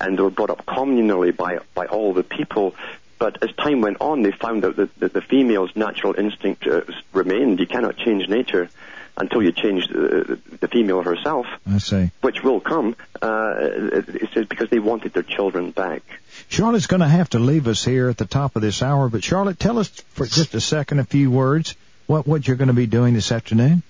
[0.00, 2.74] and they were brought up communally by, by all the people.
[3.18, 6.82] But as time went on, they found out that, that the female's natural instinct uh,
[7.12, 7.60] remained.
[7.60, 8.68] You cannot change nature
[9.16, 12.10] until you change the, the female herself I see.
[12.20, 16.02] which will come, uh, it says because they wanted their children back.
[16.48, 19.24] Charlotte's going to have to leave us here at the top of this hour, but
[19.24, 21.74] Charlotte, tell us for just a second, a few words,
[22.06, 23.82] what, what you're going to be doing this afternoon.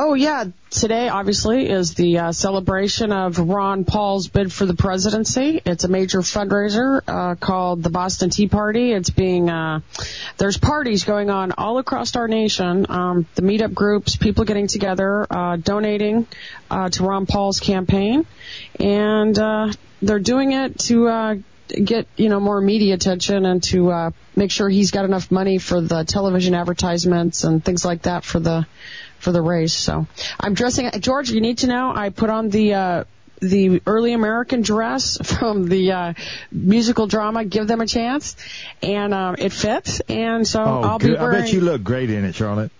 [0.00, 5.60] Oh yeah, today obviously is the uh, celebration of Ron Paul's bid for the presidency.
[5.66, 8.92] It's a major fundraiser uh, called the Boston Tea Party.
[8.92, 9.80] It's being uh,
[10.36, 12.86] there's parties going on all across our nation.
[12.88, 16.28] Um, the meetup groups, people getting together, uh, donating
[16.70, 18.24] uh, to Ron Paul's campaign,
[18.78, 21.08] and uh, they're doing it to.
[21.08, 21.34] Uh,
[21.68, 25.58] get you know more media attention and to uh, make sure he's got enough money
[25.58, 28.66] for the television advertisements and things like that for the
[29.18, 29.72] for the race.
[29.72, 30.06] So
[30.40, 30.90] I'm dressing.
[31.00, 32.74] George, you need to know I put on the.
[32.74, 33.04] Uh,
[33.40, 36.14] the early American dress from the uh,
[36.50, 38.34] musical drama "Give Them a Chance,"
[38.82, 40.00] and um, it fits.
[40.08, 41.12] And so Oh, I'll good.
[41.12, 42.72] be I bet you look great in it, Charlotte.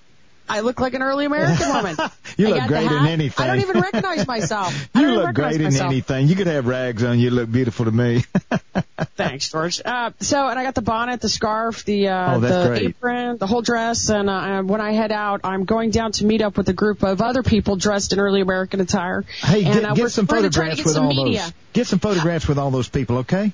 [0.49, 1.97] I look like an early American woman.
[2.37, 3.45] You I look great in anything.
[3.45, 4.89] I don't even recognize myself.
[4.95, 6.29] You look great in anything.
[6.29, 7.19] You could have rags on.
[7.19, 8.25] You look beautiful to me.
[9.17, 9.81] Thanks, George.
[9.85, 12.83] Uh, so, and I got the bonnet, the scarf, the uh, Oh, the great.
[12.91, 14.09] apron, the whole dress.
[14.09, 17.03] And uh, when I head out, I'm going down to meet up with a group
[17.03, 19.25] of other people dressed in early American attire.
[19.41, 21.41] hey, and, get, uh, get some we're gonna photographs get with some all media.
[21.43, 21.53] those.
[21.73, 23.53] Get some photographs with all those people, okay?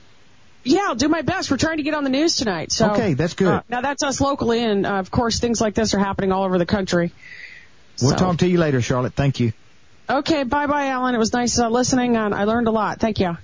[0.65, 1.51] Yeah, I'll do my best.
[1.51, 2.73] We're trying to get on the news tonight.
[2.73, 3.49] So Okay, that's good.
[3.49, 6.45] Uh, now that's us locally, and uh, of course things like this are happening all
[6.45, 7.13] over the country.
[8.01, 9.13] We'll So- talk to you later, Charlotte.
[9.15, 9.53] Thank you.
[10.09, 11.15] Okay, bye bye, Alan.
[11.15, 13.01] It was nice uh, listening, and I learned a lot.
[13.01, 13.37] Thank you.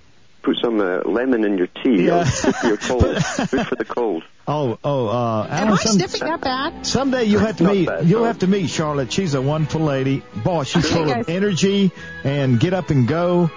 [0.43, 2.07] Put some uh, lemon in your tea.
[2.07, 2.21] Yeah.
[2.23, 3.03] It'll for your cold.
[3.03, 4.23] good for the cold.
[4.49, 6.87] Oh, oh, uh, Am I some- sniffing that bad?
[6.87, 7.87] Someday you'll have to Not meet.
[7.87, 8.27] bad, you'll no.
[8.27, 9.13] have to meet Charlotte.
[9.13, 10.23] She's a wonderful lady.
[10.43, 11.93] Boy, she's full of energy
[12.25, 13.51] and get up and go.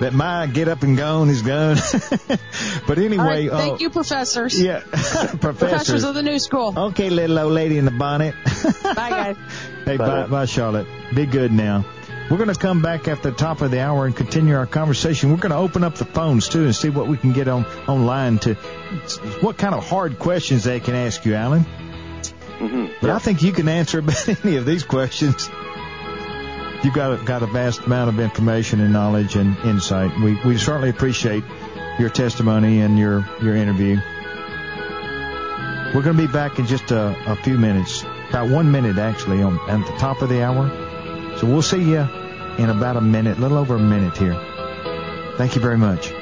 [0.00, 1.76] That my get up and gone is gone.
[2.86, 4.60] but anyway, right, thank uh, you, professors.
[4.60, 6.04] yeah, Professors professors.
[6.04, 6.74] of the new school.
[6.76, 8.34] Okay, little old lady in the bonnet.
[8.82, 9.36] Bye, guys.
[9.84, 10.26] Hey, bye, Bye.
[10.28, 10.86] bye, Charlotte.
[11.14, 11.84] Be good now.
[12.30, 15.30] We're going to come back at the top of the hour and continue our conversation.
[15.30, 17.66] We're going to open up the phones too and see what we can get on
[17.86, 18.54] online to
[19.42, 21.64] what kind of hard questions they can ask you, Alan.
[21.64, 25.50] hmm But I think you can answer about any of these questions.
[26.84, 30.12] You've got got a vast amount of information and knowledge and insight.
[30.20, 31.42] We we certainly appreciate
[31.98, 33.96] your testimony and your your interview.
[35.94, 39.42] We're going to be back in just a, a few minutes, about one minute actually,
[39.42, 40.68] on at the top of the hour.
[41.38, 42.00] So we'll see you
[42.58, 44.34] in about a minute, a little over a minute here.
[45.38, 46.12] Thank you very much.